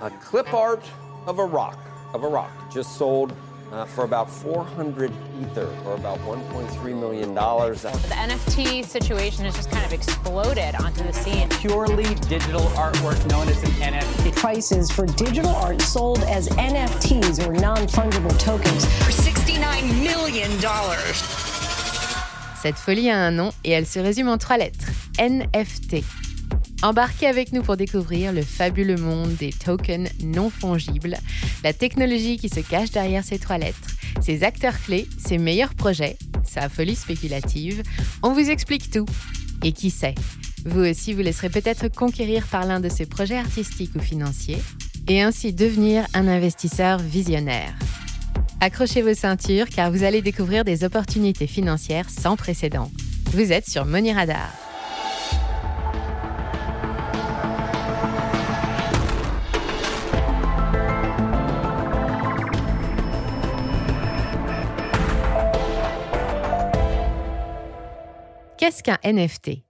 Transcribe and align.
a 0.00 0.10
clip 0.10 0.52
art 0.54 0.84
of 1.26 1.38
a 1.38 1.44
rock, 1.44 1.78
of 2.14 2.24
a 2.24 2.28
rock, 2.28 2.50
just 2.70 2.96
sold 2.96 3.32
uh, 3.72 3.84
for 3.84 4.04
about 4.04 4.30
400 4.30 5.12
Ether, 5.42 5.68
or 5.84 5.94
about 5.94 6.18
1.3 6.20 6.98
million 6.98 7.34
dollars. 7.34 7.82
The 7.82 7.88
NFT 7.88 8.84
situation 8.84 9.44
has 9.44 9.54
just 9.56 9.70
kind 9.70 9.84
of 9.84 9.92
exploded 9.92 10.74
onto 10.76 11.02
the 11.02 11.12
scene. 11.12 11.48
Purely 11.50 12.14
digital 12.30 12.62
artwork 12.76 13.22
known 13.28 13.46
as 13.48 13.62
an 13.62 13.92
NFT. 13.92 14.34
Prices 14.36 14.90
for 14.90 15.04
digital 15.06 15.50
art 15.50 15.82
sold 15.82 16.20
as 16.20 16.48
NFTs 16.50 17.46
or 17.46 17.52
non-fungible 17.52 18.38
tokens 18.38 18.86
for 19.04 19.12
69 19.12 20.02
million 20.02 20.50
dollars. 20.60 21.22
Cette 22.62 22.76
folie 22.76 23.10
a 23.10 23.16
un 23.16 23.30
nom 23.30 23.52
et 23.64 23.70
elle 23.72 23.86
se 23.86 24.00
résume 24.00 24.28
en 24.28 24.38
trois 24.38 24.56
lettres 24.56 24.90
NFT. 25.18 26.04
Embarquez 26.82 27.26
avec 27.26 27.52
nous 27.52 27.62
pour 27.62 27.76
découvrir 27.76 28.32
le 28.32 28.42
fabuleux 28.42 28.96
monde 28.96 29.34
des 29.34 29.52
tokens 29.52 30.08
non 30.22 30.48
fongibles, 30.48 31.16
la 31.64 31.72
technologie 31.72 32.38
qui 32.38 32.48
se 32.48 32.60
cache 32.60 32.92
derrière 32.92 33.24
ces 33.24 33.40
trois 33.40 33.58
lettres, 33.58 33.96
ses 34.20 34.44
acteurs 34.44 34.80
clés, 34.80 35.08
ses 35.18 35.38
meilleurs 35.38 35.74
projets, 35.74 36.16
sa 36.44 36.68
folie 36.68 36.94
spéculative. 36.94 37.82
On 38.22 38.32
vous 38.32 38.48
explique 38.48 38.90
tout. 38.90 39.06
Et 39.64 39.72
qui 39.72 39.90
sait, 39.90 40.14
vous 40.64 40.82
aussi 40.82 41.14
vous 41.14 41.22
laisserez 41.22 41.50
peut-être 41.50 41.88
conquérir 41.88 42.46
par 42.46 42.64
l'un 42.64 42.78
de 42.78 42.88
ces 42.88 43.06
projets 43.06 43.38
artistiques 43.38 43.96
ou 43.96 44.00
financiers 44.00 44.62
et 45.08 45.20
ainsi 45.20 45.52
devenir 45.52 46.06
un 46.14 46.28
investisseur 46.28 46.98
visionnaire. 47.00 47.74
Accrochez 48.60 49.02
vos 49.02 49.14
ceintures 49.14 49.68
car 49.68 49.90
vous 49.90 50.04
allez 50.04 50.22
découvrir 50.22 50.64
des 50.64 50.84
opportunités 50.84 51.48
financières 51.48 52.08
sans 52.08 52.36
précédent. 52.36 52.88
Vous 53.32 53.50
êtes 53.50 53.68
sur 53.68 53.84
Money 53.84 54.12
Radar. 54.12 54.67
Qu'est-ce 68.58 68.82
qu'un 68.82 68.98
NFT 69.04 69.62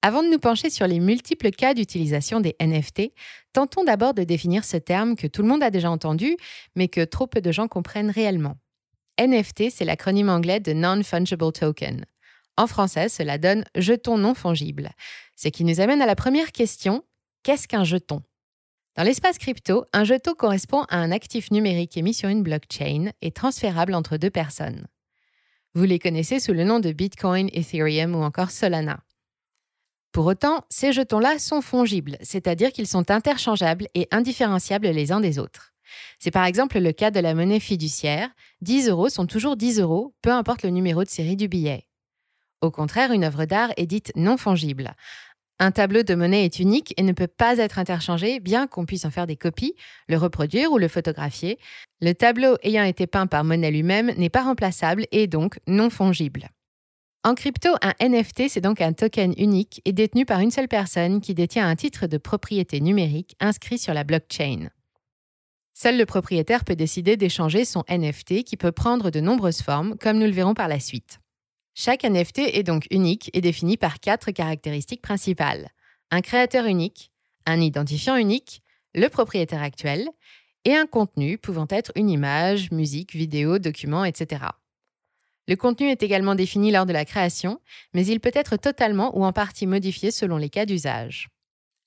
Avant 0.00 0.22
de 0.22 0.30
nous 0.30 0.38
pencher 0.38 0.70
sur 0.70 0.86
les 0.86 1.00
multiples 1.00 1.50
cas 1.50 1.74
d'utilisation 1.74 2.40
des 2.40 2.56
NFT, 2.58 3.12
tentons 3.52 3.84
d'abord 3.84 4.14
de 4.14 4.24
définir 4.24 4.64
ce 4.64 4.78
terme 4.78 5.16
que 5.16 5.26
tout 5.26 5.42
le 5.42 5.48
monde 5.48 5.62
a 5.62 5.70
déjà 5.70 5.90
entendu, 5.90 6.38
mais 6.76 6.88
que 6.88 7.04
trop 7.04 7.26
peu 7.26 7.42
de 7.42 7.52
gens 7.52 7.68
comprennent 7.68 8.10
réellement. 8.10 8.56
NFT, 9.20 9.64
c'est 9.70 9.84
l'acronyme 9.84 10.30
anglais 10.30 10.60
de 10.60 10.72
Non-Fungible 10.72 11.52
Token. 11.52 12.06
En 12.56 12.66
français, 12.66 13.10
cela 13.10 13.36
donne 13.36 13.66
jeton 13.74 14.16
non 14.16 14.32
fongible. 14.32 14.92
Ce 15.36 15.48
qui 15.48 15.64
nous 15.64 15.80
amène 15.80 16.00
à 16.00 16.06
la 16.06 16.16
première 16.16 16.52
question, 16.52 17.04
qu'est-ce 17.42 17.68
qu'un 17.68 17.84
jeton? 17.84 18.22
Dans 18.96 19.02
l'espace 19.02 19.36
crypto, 19.36 19.84
un 19.92 20.04
jeton 20.04 20.32
correspond 20.32 20.84
à 20.88 20.96
un 20.96 21.10
actif 21.10 21.50
numérique 21.50 21.98
émis 21.98 22.14
sur 22.14 22.30
une 22.30 22.42
blockchain 22.42 23.10
et 23.20 23.30
transférable 23.30 23.92
entre 23.92 24.16
deux 24.16 24.30
personnes. 24.30 24.86
Vous 25.76 25.84
les 25.84 25.98
connaissez 25.98 26.40
sous 26.40 26.54
le 26.54 26.64
nom 26.64 26.80
de 26.80 26.90
Bitcoin, 26.90 27.50
Ethereum 27.52 28.14
ou 28.14 28.22
encore 28.22 28.50
Solana. 28.50 29.00
Pour 30.10 30.24
autant, 30.24 30.64
ces 30.70 30.94
jetons-là 30.94 31.38
sont 31.38 31.60
fongibles, 31.60 32.16
c'est-à-dire 32.22 32.72
qu'ils 32.72 32.86
sont 32.86 33.10
interchangeables 33.10 33.86
et 33.94 34.08
indifférenciables 34.10 34.88
les 34.88 35.12
uns 35.12 35.20
des 35.20 35.38
autres. 35.38 35.74
C'est 36.18 36.30
par 36.30 36.46
exemple 36.46 36.78
le 36.78 36.92
cas 36.92 37.10
de 37.10 37.20
la 37.20 37.34
monnaie 37.34 37.60
fiduciaire. 37.60 38.30
10 38.62 38.88
euros 38.88 39.10
sont 39.10 39.26
toujours 39.26 39.58
10 39.58 39.80
euros, 39.80 40.14
peu 40.22 40.32
importe 40.32 40.62
le 40.62 40.70
numéro 40.70 41.04
de 41.04 41.10
série 41.10 41.36
du 41.36 41.46
billet. 41.46 41.86
Au 42.62 42.70
contraire, 42.70 43.12
une 43.12 43.24
œuvre 43.24 43.44
d'art 43.44 43.74
est 43.76 43.84
dite 43.84 44.12
non 44.16 44.38
fongible. 44.38 44.94
Un 45.58 45.70
tableau 45.70 46.02
de 46.02 46.14
monnaie 46.14 46.44
est 46.44 46.58
unique 46.58 46.92
et 46.98 47.02
ne 47.02 47.12
peut 47.12 47.26
pas 47.26 47.56
être 47.56 47.78
interchangé, 47.78 48.40
bien 48.40 48.66
qu'on 48.66 48.84
puisse 48.84 49.06
en 49.06 49.10
faire 49.10 49.26
des 49.26 49.36
copies, 49.36 49.74
le 50.06 50.18
reproduire 50.18 50.70
ou 50.70 50.76
le 50.76 50.88
photographier. 50.88 51.58
Le 52.02 52.12
tableau 52.12 52.56
ayant 52.62 52.84
été 52.84 53.06
peint 53.06 53.26
par 53.26 53.42
Monet 53.42 53.70
lui-même 53.70 54.12
n'est 54.18 54.28
pas 54.28 54.42
remplaçable 54.42 55.06
et 55.12 55.26
donc 55.26 55.58
non 55.66 55.88
fongible. 55.88 56.50
En 57.24 57.34
crypto, 57.34 57.70
un 57.80 57.94
NFT, 58.06 58.48
c'est 58.48 58.60
donc 58.60 58.82
un 58.82 58.92
token 58.92 59.34
unique 59.38 59.80
et 59.86 59.92
détenu 59.92 60.26
par 60.26 60.40
une 60.40 60.50
seule 60.50 60.68
personne 60.68 61.22
qui 61.22 61.34
détient 61.34 61.66
un 61.66 61.74
titre 61.74 62.06
de 62.06 62.18
propriété 62.18 62.80
numérique 62.80 63.34
inscrit 63.40 63.78
sur 63.78 63.94
la 63.94 64.04
blockchain. 64.04 64.68
Seul 65.72 65.96
le 65.96 66.06
propriétaire 66.06 66.64
peut 66.64 66.76
décider 66.76 67.16
d'échanger 67.16 67.64
son 67.64 67.82
NFT 67.88 68.44
qui 68.44 68.56
peut 68.56 68.72
prendre 68.72 69.10
de 69.10 69.20
nombreuses 69.20 69.62
formes, 69.62 69.96
comme 69.98 70.18
nous 70.18 70.26
le 70.26 70.32
verrons 70.32 70.54
par 70.54 70.68
la 70.68 70.80
suite. 70.80 71.18
Chaque 71.78 72.04
NFT 72.04 72.38
est 72.38 72.62
donc 72.62 72.86
unique 72.90 73.28
et 73.34 73.42
défini 73.42 73.76
par 73.76 74.00
quatre 74.00 74.30
caractéristiques 74.30 75.02
principales. 75.02 75.68
Un 76.10 76.22
créateur 76.22 76.64
unique, 76.64 77.10
un 77.44 77.60
identifiant 77.60 78.16
unique, 78.16 78.62
le 78.94 79.08
propriétaire 79.08 79.62
actuel 79.62 80.08
et 80.64 80.74
un 80.74 80.86
contenu 80.86 81.36
pouvant 81.36 81.66
être 81.68 81.92
une 81.94 82.08
image, 82.08 82.70
musique, 82.70 83.12
vidéo, 83.12 83.58
document, 83.58 84.06
etc. 84.06 84.46
Le 85.48 85.56
contenu 85.56 85.88
est 85.88 86.02
également 86.02 86.34
défini 86.34 86.70
lors 86.70 86.86
de 86.86 86.94
la 86.94 87.04
création, 87.04 87.60
mais 87.92 88.06
il 88.06 88.20
peut 88.20 88.32
être 88.32 88.56
totalement 88.56 89.14
ou 89.14 89.26
en 89.26 89.34
partie 89.34 89.66
modifié 89.66 90.10
selon 90.10 90.38
les 90.38 90.48
cas 90.48 90.64
d'usage. 90.64 91.28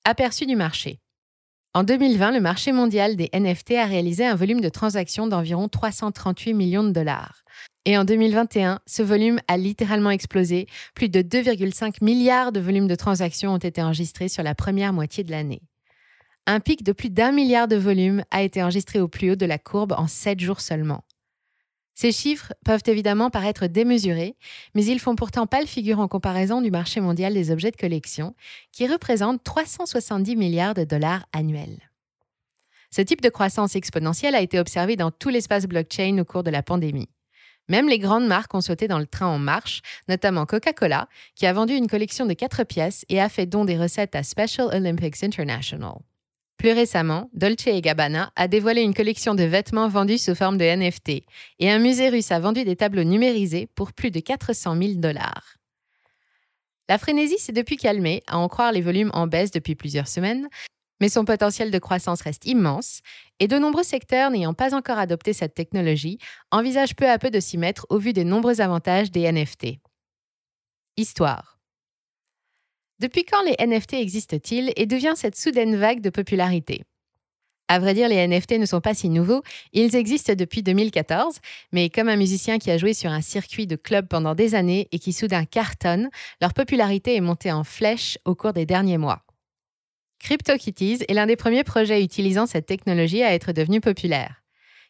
Aperçu 0.04 0.46
du 0.46 0.54
marché. 0.54 1.00
En 1.72 1.84
2020, 1.84 2.32
le 2.32 2.40
marché 2.40 2.72
mondial 2.72 3.14
des 3.14 3.30
NFT 3.32 3.74
a 3.74 3.84
réalisé 3.84 4.26
un 4.26 4.34
volume 4.34 4.60
de 4.60 4.68
transactions 4.68 5.28
d'environ 5.28 5.68
338 5.68 6.52
millions 6.52 6.82
de 6.82 6.90
dollars. 6.90 7.44
Et 7.84 7.96
en 7.96 8.04
2021, 8.04 8.80
ce 8.86 9.04
volume 9.04 9.38
a 9.46 9.56
littéralement 9.56 10.10
explosé. 10.10 10.66
Plus 10.96 11.08
de 11.08 11.22
2,5 11.22 12.02
milliards 12.02 12.50
de 12.50 12.58
volumes 12.58 12.88
de 12.88 12.96
transactions 12.96 13.54
ont 13.54 13.58
été 13.58 13.80
enregistrés 13.80 14.28
sur 14.28 14.42
la 14.42 14.56
première 14.56 14.92
moitié 14.92 15.22
de 15.22 15.30
l'année. 15.30 15.62
Un 16.48 16.58
pic 16.58 16.82
de 16.82 16.90
plus 16.90 17.08
d'un 17.08 17.30
milliard 17.30 17.68
de 17.68 17.76
volumes 17.76 18.24
a 18.32 18.42
été 18.42 18.60
enregistré 18.60 18.98
au 18.98 19.06
plus 19.06 19.30
haut 19.30 19.36
de 19.36 19.46
la 19.46 19.58
courbe 19.58 19.94
en 19.96 20.08
7 20.08 20.40
jours 20.40 20.60
seulement. 20.60 21.04
Ces 22.00 22.12
chiffres 22.12 22.54
peuvent 22.64 22.80
évidemment 22.86 23.28
paraître 23.28 23.66
démesurés, 23.66 24.34
mais 24.74 24.86
ils 24.86 25.00
font 25.00 25.16
pourtant 25.16 25.46
pas 25.46 25.60
le 25.60 25.66
figure 25.66 26.00
en 26.00 26.08
comparaison 26.08 26.62
du 26.62 26.70
marché 26.70 26.98
mondial 26.98 27.34
des 27.34 27.50
objets 27.50 27.72
de 27.72 27.76
collection, 27.76 28.34
qui 28.72 28.86
représente 28.86 29.44
370 29.44 30.34
milliards 30.34 30.72
de 30.72 30.84
dollars 30.84 31.26
annuels. 31.34 31.90
Ce 32.90 33.02
type 33.02 33.20
de 33.20 33.28
croissance 33.28 33.76
exponentielle 33.76 34.34
a 34.34 34.40
été 34.40 34.58
observé 34.58 34.96
dans 34.96 35.10
tout 35.10 35.28
l'espace 35.28 35.66
blockchain 35.66 36.16
au 36.18 36.24
cours 36.24 36.42
de 36.42 36.50
la 36.50 36.62
pandémie. 36.62 37.10
Même 37.68 37.86
les 37.86 37.98
grandes 37.98 38.26
marques 38.26 38.54
ont 38.54 38.62
sauté 38.62 38.88
dans 38.88 38.98
le 38.98 39.06
train 39.06 39.26
en 39.26 39.38
marche, 39.38 39.82
notamment 40.08 40.46
Coca-Cola, 40.46 41.06
qui 41.34 41.44
a 41.44 41.52
vendu 41.52 41.74
une 41.74 41.86
collection 41.86 42.24
de 42.24 42.32
quatre 42.32 42.64
pièces 42.64 43.04
et 43.10 43.20
a 43.20 43.28
fait 43.28 43.44
don 43.44 43.66
des 43.66 43.76
recettes 43.76 44.16
à 44.16 44.22
Special 44.22 44.68
Olympics 44.72 45.22
International. 45.22 45.98
Plus 46.60 46.72
récemment, 46.72 47.30
Dolce 47.32 47.80
Gabbana 47.80 48.34
a 48.36 48.46
dévoilé 48.46 48.82
une 48.82 48.92
collection 48.92 49.34
de 49.34 49.44
vêtements 49.44 49.88
vendus 49.88 50.18
sous 50.18 50.34
forme 50.34 50.58
de 50.58 50.64
NFT 50.66 51.22
et 51.58 51.70
un 51.70 51.78
musée 51.78 52.10
russe 52.10 52.30
a 52.32 52.38
vendu 52.38 52.64
des 52.64 52.76
tableaux 52.76 53.02
numérisés 53.02 53.66
pour 53.74 53.94
plus 53.94 54.10
de 54.10 54.20
400 54.20 54.76
000 54.76 54.92
dollars. 54.96 55.56
La 56.90 56.98
frénésie 56.98 57.38
s'est 57.38 57.54
depuis 57.54 57.78
calmée, 57.78 58.22
à 58.26 58.36
en 58.36 58.46
croire 58.48 58.72
les 58.72 58.82
volumes 58.82 59.10
en 59.14 59.26
baisse 59.26 59.50
depuis 59.52 59.74
plusieurs 59.74 60.06
semaines, 60.06 60.50
mais 61.00 61.08
son 61.08 61.24
potentiel 61.24 61.70
de 61.70 61.78
croissance 61.78 62.20
reste 62.20 62.44
immense 62.44 63.00
et 63.38 63.48
de 63.48 63.56
nombreux 63.56 63.82
secteurs 63.82 64.30
n'ayant 64.30 64.52
pas 64.52 64.74
encore 64.74 64.98
adopté 64.98 65.32
cette 65.32 65.54
technologie 65.54 66.18
envisagent 66.50 66.94
peu 66.94 67.08
à 67.08 67.18
peu 67.18 67.30
de 67.30 67.40
s'y 67.40 67.56
mettre 67.56 67.86
au 67.88 67.96
vu 67.96 68.12
des 68.12 68.24
nombreux 68.24 68.60
avantages 68.60 69.10
des 69.10 69.32
NFT. 69.32 69.78
Histoire. 70.98 71.59
Depuis 73.00 73.24
quand 73.24 73.42
les 73.44 73.56
NFT 73.66 73.94
existent-ils 73.94 74.74
et 74.76 74.84
devient 74.84 75.14
cette 75.16 75.34
soudaine 75.34 75.74
vague 75.74 76.02
de 76.02 76.10
popularité? 76.10 76.82
À 77.66 77.78
vrai 77.78 77.94
dire, 77.94 78.10
les 78.10 78.28
NFT 78.28 78.58
ne 78.58 78.66
sont 78.66 78.82
pas 78.82 78.92
si 78.92 79.08
nouveaux. 79.08 79.42
Ils 79.72 79.96
existent 79.96 80.34
depuis 80.34 80.62
2014, 80.62 81.38
mais 81.72 81.88
comme 81.88 82.10
un 82.10 82.16
musicien 82.16 82.58
qui 82.58 82.70
a 82.70 82.76
joué 82.76 82.92
sur 82.92 83.10
un 83.10 83.22
circuit 83.22 83.66
de 83.66 83.76
club 83.76 84.06
pendant 84.06 84.34
des 84.34 84.54
années 84.54 84.86
et 84.92 84.98
qui 84.98 85.14
soudain 85.14 85.46
cartonne, 85.46 86.10
leur 86.42 86.52
popularité 86.52 87.16
est 87.16 87.22
montée 87.22 87.50
en 87.50 87.64
flèche 87.64 88.18
au 88.26 88.34
cours 88.34 88.52
des 88.52 88.66
derniers 88.66 88.98
mois. 88.98 89.22
CryptoKitties 90.18 91.04
est 91.08 91.14
l'un 91.14 91.26
des 91.26 91.36
premiers 91.36 91.64
projets 91.64 92.04
utilisant 92.04 92.44
cette 92.44 92.66
technologie 92.66 93.22
à 93.22 93.32
être 93.32 93.52
devenu 93.52 93.80
populaire. 93.80 94.42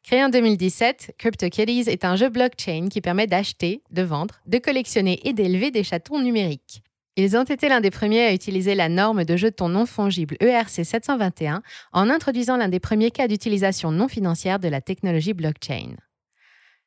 Créé 0.02 0.24
en 0.24 0.30
2017, 0.30 1.14
CryptoKitties 1.16 1.88
est 1.88 2.04
un 2.04 2.16
jeu 2.16 2.28
blockchain 2.28 2.88
qui 2.90 3.00
permet 3.00 3.28
d'acheter, 3.28 3.82
de 3.92 4.02
vendre, 4.02 4.40
de 4.46 4.58
collectionner 4.58 5.20
et 5.28 5.32
d'élever 5.32 5.70
des 5.70 5.84
chatons 5.84 6.20
numériques. 6.20 6.82
Ils 7.16 7.36
ont 7.36 7.44
été 7.44 7.68
l'un 7.68 7.80
des 7.80 7.90
premiers 7.90 8.24
à 8.24 8.32
utiliser 8.32 8.74
la 8.74 8.88
norme 8.88 9.24
de 9.24 9.36
jetons 9.36 9.68
non 9.68 9.84
fongibles 9.84 10.36
ERC 10.40 10.84
721 10.84 11.62
en 11.92 12.08
introduisant 12.08 12.56
l'un 12.56 12.68
des 12.68 12.80
premiers 12.80 13.10
cas 13.10 13.28
d'utilisation 13.28 13.90
non 13.90 14.08
financière 14.08 14.58
de 14.58 14.68
la 14.68 14.80
technologie 14.80 15.34
blockchain. 15.34 15.96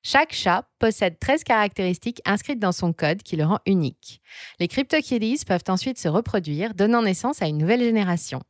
Chaque 0.01 0.33
chat 0.33 0.65
possède 0.79 1.17
13 1.19 1.43
caractéristiques 1.43 2.21
inscrites 2.25 2.59
dans 2.59 2.73
son 2.73 2.91
code 2.91 3.23
qui 3.23 3.37
le 3.37 3.45
rend 3.45 3.59
unique. 3.65 4.21
Les 4.59 4.67
CryptoKitties 4.67 5.45
peuvent 5.45 5.63
ensuite 5.69 5.97
se 5.97 6.09
reproduire, 6.09 6.73
donnant 6.73 7.01
naissance 7.01 7.41
à 7.41 7.47
une 7.47 7.57
nouvelle 7.57 7.81
génération. 7.81 8.41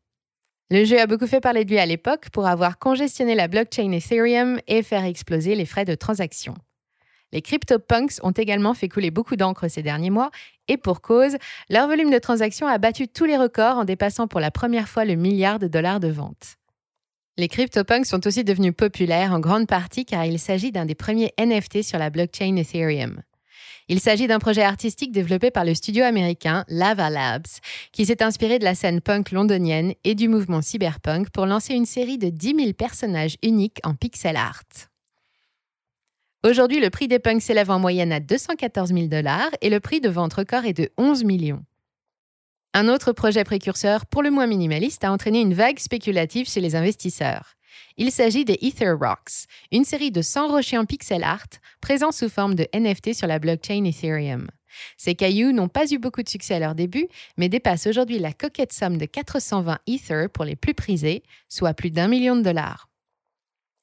Le 0.71 0.85
jeu 0.85 0.99
a 0.99 1.05
beaucoup 1.05 1.27
fait 1.27 1.41
parler 1.41 1.65
de 1.65 1.69
lui 1.69 1.77
à 1.77 1.85
l'époque 1.85 2.29
pour 2.31 2.47
avoir 2.47 2.79
congestionné 2.79 3.35
la 3.35 3.47
blockchain 3.47 3.91
Ethereum 3.91 4.59
et 4.67 4.81
faire 4.81 5.05
exploser 5.05 5.53
les 5.53 5.67
frais 5.67 5.85
de 5.85 5.93
transaction. 5.93 6.55
Les 7.33 7.41
CryptoPunks 7.41 8.19
ont 8.21 8.31
également 8.31 8.75
fait 8.75 8.87
couler 8.87 9.09
beaucoup 9.09 9.35
d'encre 9.35 9.67
ces 9.67 9.81
derniers 9.81 10.11
mois, 10.11 10.29
et 10.67 10.77
pour 10.77 11.01
cause, 11.01 11.35
leur 11.67 11.87
volume 11.87 12.11
de 12.11 12.19
transactions 12.19 12.67
a 12.67 12.77
battu 12.77 13.07
tous 13.07 13.25
les 13.25 13.37
records 13.37 13.79
en 13.79 13.85
dépassant 13.85 14.27
pour 14.27 14.39
la 14.39 14.51
première 14.51 14.87
fois 14.87 15.03
le 15.03 15.15
milliard 15.15 15.57
de 15.57 15.67
dollars 15.67 15.99
de 15.99 16.09
vente. 16.09 16.57
Les 17.35 17.47
CryptoPunks 17.47 18.05
sont 18.05 18.27
aussi 18.27 18.43
devenus 18.43 18.75
populaires 18.77 19.33
en 19.33 19.39
grande 19.39 19.65
partie 19.65 20.05
car 20.05 20.23
il 20.25 20.37
s'agit 20.37 20.71
d'un 20.71 20.85
des 20.85 20.93
premiers 20.93 21.33
NFT 21.39 21.81
sur 21.81 21.97
la 21.97 22.11
blockchain 22.11 22.55
Ethereum. 22.55 23.23
Il 23.89 23.99
s'agit 23.99 24.27
d'un 24.27 24.37
projet 24.37 24.61
artistique 24.61 25.11
développé 25.11 25.49
par 25.49 25.65
le 25.65 25.73
studio 25.73 26.03
américain 26.03 26.63
Lava 26.67 27.09
Labs, 27.09 27.47
qui 27.91 28.05
s'est 28.05 28.21
inspiré 28.21 28.59
de 28.59 28.63
la 28.63 28.75
scène 28.75 29.01
punk 29.01 29.31
londonienne 29.31 29.93
et 30.03 30.13
du 30.13 30.27
mouvement 30.27 30.61
cyberpunk 30.61 31.31
pour 31.31 31.47
lancer 31.47 31.73
une 31.73 31.87
série 31.87 32.19
de 32.19 32.29
10 32.29 32.55
000 32.55 32.73
personnages 32.73 33.37
uniques 33.41 33.79
en 33.83 33.95
pixel 33.95 34.37
art. 34.37 34.92
Aujourd'hui, 36.45 36.81
le 36.81 36.89
prix 36.89 37.07
des 37.07 37.19
punks 37.19 37.41
s'élève 37.41 37.71
en 37.71 37.79
moyenne 37.79 38.11
à 38.11 38.19
214 38.19 38.93
000 38.93 39.07
dollars 39.07 39.49
et 39.61 39.69
le 39.69 39.79
prix 39.79 40.01
de 40.01 40.09
vente 40.09 40.33
record 40.33 40.65
est 40.65 40.73
de 40.73 40.89
11 40.97 41.23
millions. 41.23 41.63
Un 42.73 42.89
autre 42.89 43.13
projet 43.13 43.45
précurseur, 43.45 44.05
pour 44.05 44.21
le 44.21 44.29
moins 44.29 44.45
minimaliste, 44.45 45.05
a 45.05 45.11
entraîné 45.13 45.39
une 45.39 45.53
vague 45.53 45.79
spéculative 45.79 46.49
chez 46.49 46.59
les 46.59 46.75
investisseurs. 46.75 47.53
Il 47.95 48.11
s'agit 48.11 48.43
des 48.43 48.57
Ether 48.61 48.91
Rocks, 48.91 49.47
une 49.71 49.85
série 49.85 50.11
de 50.11 50.21
100 50.21 50.49
rochers 50.49 50.77
en 50.77 50.83
pixel 50.83 51.23
art 51.23 51.47
présents 51.79 52.11
sous 52.11 52.27
forme 52.27 52.55
de 52.55 52.67
NFT 52.73 53.13
sur 53.13 53.27
la 53.27 53.39
blockchain 53.39 53.85
Ethereum. 53.85 54.49
Ces 54.97 55.15
cailloux 55.15 55.53
n'ont 55.53 55.69
pas 55.69 55.89
eu 55.93 55.97
beaucoup 55.97 56.23
de 56.23 56.29
succès 56.29 56.55
à 56.55 56.59
leur 56.59 56.75
début, 56.75 57.07
mais 57.37 57.47
dépassent 57.47 57.87
aujourd'hui 57.87 58.19
la 58.19 58.33
coquette 58.33 58.73
somme 58.73 58.97
de 58.97 59.05
420 59.05 59.79
Ether 59.87 60.25
pour 60.33 60.43
les 60.43 60.57
plus 60.57 60.73
prisés, 60.73 61.23
soit 61.47 61.73
plus 61.73 61.91
d'un 61.91 62.09
million 62.09 62.35
de 62.35 62.41
dollars. 62.41 62.89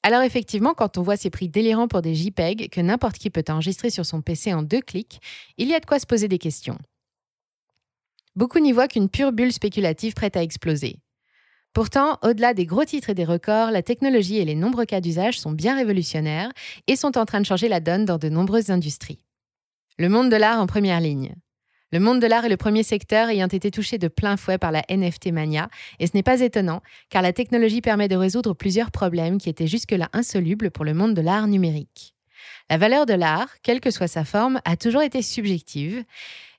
Alors 0.03 0.23
effectivement, 0.23 0.73
quand 0.73 0.97
on 0.97 1.03
voit 1.03 1.17
ces 1.17 1.29
prix 1.29 1.47
délirants 1.47 1.87
pour 1.87 2.01
des 2.01 2.15
JPEG 2.15 2.69
que 2.69 2.81
n'importe 2.81 3.17
qui 3.17 3.29
peut 3.29 3.43
enregistrer 3.49 3.89
sur 3.91 4.05
son 4.05 4.21
PC 4.21 4.53
en 4.53 4.63
deux 4.63 4.81
clics, 4.81 5.21
il 5.57 5.67
y 5.67 5.75
a 5.75 5.79
de 5.79 5.85
quoi 5.85 5.99
se 5.99 6.07
poser 6.07 6.27
des 6.27 6.39
questions. 6.39 6.77
Beaucoup 8.35 8.59
n'y 8.59 8.71
voient 8.71 8.87
qu'une 8.87 9.09
pure 9.09 9.31
bulle 9.31 9.51
spéculative 9.51 10.13
prête 10.13 10.37
à 10.37 10.41
exploser. 10.41 10.99
Pourtant, 11.73 12.17
au-delà 12.21 12.53
des 12.53 12.65
gros 12.65 12.83
titres 12.83 13.11
et 13.11 13.13
des 13.13 13.25
records, 13.25 13.71
la 13.71 13.83
technologie 13.83 14.37
et 14.37 14.45
les 14.45 14.55
nombreux 14.55 14.85
cas 14.85 15.01
d'usage 15.01 15.39
sont 15.39 15.51
bien 15.51 15.75
révolutionnaires 15.75 16.51
et 16.87 16.95
sont 16.95 17.17
en 17.17 17.25
train 17.25 17.39
de 17.39 17.45
changer 17.45 17.69
la 17.69 17.79
donne 17.79 18.05
dans 18.05 18.17
de 18.17 18.27
nombreuses 18.27 18.71
industries. 18.71 19.23
Le 19.97 20.09
monde 20.09 20.31
de 20.31 20.35
l'art 20.35 20.59
en 20.59 20.67
première 20.67 20.99
ligne. 20.99 21.35
Le 21.93 21.99
monde 21.99 22.21
de 22.21 22.27
l'art 22.27 22.45
est 22.45 22.49
le 22.49 22.55
premier 22.55 22.83
secteur 22.83 23.27
ayant 23.27 23.47
été 23.47 23.69
touché 23.69 23.97
de 23.97 24.07
plein 24.07 24.37
fouet 24.37 24.57
par 24.57 24.71
la 24.71 24.83
NFT 24.89 25.33
mania, 25.33 25.67
et 25.99 26.07
ce 26.07 26.11
n'est 26.13 26.23
pas 26.23 26.39
étonnant, 26.39 26.81
car 27.09 27.21
la 27.21 27.33
technologie 27.33 27.81
permet 27.81 28.07
de 28.07 28.15
résoudre 28.15 28.53
plusieurs 28.53 28.91
problèmes 28.91 29.37
qui 29.39 29.49
étaient 29.49 29.67
jusque-là 29.67 30.07
insolubles 30.13 30.71
pour 30.71 30.85
le 30.85 30.93
monde 30.93 31.13
de 31.13 31.21
l'art 31.21 31.47
numérique. 31.47 32.15
La 32.69 32.77
valeur 32.77 33.05
de 33.05 33.13
l'art, 33.13 33.49
quelle 33.61 33.81
que 33.81 33.91
soit 33.91 34.07
sa 34.07 34.23
forme, 34.23 34.61
a 34.63 34.77
toujours 34.77 35.01
été 35.01 35.21
subjective, 35.21 36.05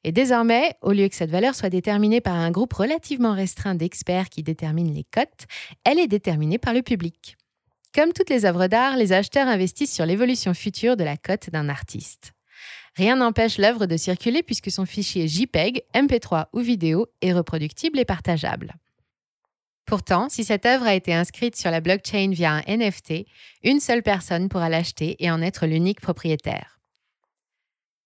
et 0.05 0.13
désormais, 0.13 0.75
au 0.83 0.93
lieu 0.93 1.09
que 1.09 1.15
cette 1.15 1.31
valeur 1.31 1.55
soit 1.55 1.71
déterminée 1.71 2.21
par 2.21 2.35
un 2.35 2.51
groupe 2.51 2.75
relativement 2.75 3.33
restreint 3.33 3.75
d'experts 3.75 4.29
qui 4.29 4.43
déterminent 4.43 4.93
les 4.93 5.05
cotes, 5.05 5.47
elle 5.85 5.99
est 5.99 6.09
déterminée 6.09 6.59
par 6.59 6.75
le 6.75 6.83
public. 6.83 7.37
Comme 7.95 8.13
toutes 8.13 8.31
les 8.31 8.45
œuvres 8.45 8.67
d'art, 8.67 8.97
les 8.97 9.13
acheteurs 9.13 9.49
investissent 9.49 9.95
sur 9.95 10.05
l'évolution 10.05 10.53
future 10.53 10.97
de 10.97 11.05
la 11.05 11.17
cote 11.17 11.51
d'un 11.51 11.69
artiste. 11.69 12.33
Rien 12.95 13.17
n'empêche 13.17 13.59
l'œuvre 13.59 13.87
de 13.87 13.97
circuler 13.97 14.43
puisque 14.43 14.71
son 14.71 14.85
fichier 14.85 15.27
JPEG, 15.27 15.83
MP3 15.95 16.47
ou 16.53 16.61
vidéo 16.61 17.07
est 17.23 17.33
reproductible 17.33 17.99
et 17.99 18.05
partageable. 18.05 18.75
Pourtant, 19.87 20.29
si 20.29 20.45
cette 20.45 20.67
œuvre 20.67 20.87
a 20.87 20.95
été 20.95 21.13
inscrite 21.13 21.57
sur 21.57 21.71
la 21.71 21.81
blockchain 21.81 22.31
via 22.31 22.53
un 22.53 22.63
NFT, 22.67 23.27
une 23.63 23.81
seule 23.81 24.03
personne 24.03 24.49
pourra 24.49 24.69
l'acheter 24.69 25.17
et 25.19 25.31
en 25.31 25.43
être 25.43 25.67
l'unique 25.67 26.01
propriétaire. 26.01 26.79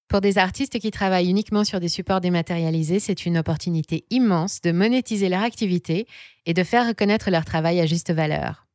Pour 0.08 0.20
des 0.20 0.38
artistes 0.38 0.78
qui 0.78 0.92
travaillent 0.92 1.30
uniquement 1.30 1.64
sur 1.64 1.80
des 1.80 1.88
supports 1.88 2.20
dématérialisés, 2.20 3.00
c'est 3.00 3.26
une 3.26 3.38
opportunité 3.38 4.04
immense 4.10 4.60
de 4.60 4.70
monétiser 4.70 5.28
leur 5.28 5.42
activité 5.42 6.06
et 6.46 6.54
de 6.54 6.62
faire 6.62 6.86
reconnaître 6.86 7.30
leur 7.30 7.44
travail 7.44 7.80
à 7.80 7.86
juste 7.86 8.12
valeur. 8.12 8.66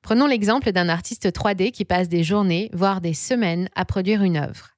Prenons 0.00 0.26
l'exemple 0.26 0.70
d'un 0.70 0.88
artiste 0.88 1.26
3D 1.26 1.72
qui 1.72 1.84
passe 1.84 2.08
des 2.08 2.22
journées, 2.22 2.70
voire 2.72 3.00
des 3.00 3.14
semaines, 3.14 3.68
à 3.74 3.84
produire 3.84 4.22
une 4.22 4.36
œuvre. 4.36 4.77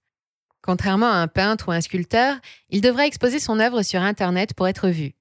Contrairement 0.71 1.11
à 1.11 1.17
un 1.17 1.27
peintre 1.27 1.67
ou 1.67 1.73
un 1.73 1.81
sculpteur, 1.81 2.37
il 2.69 2.81
devrait 2.81 3.09
exposer 3.09 3.41
son 3.41 3.59
œuvre 3.59 3.83
sur 3.83 4.03
Internet 4.03 4.55
pour 4.55 4.69
être 4.69 4.89
vu. 4.89 5.15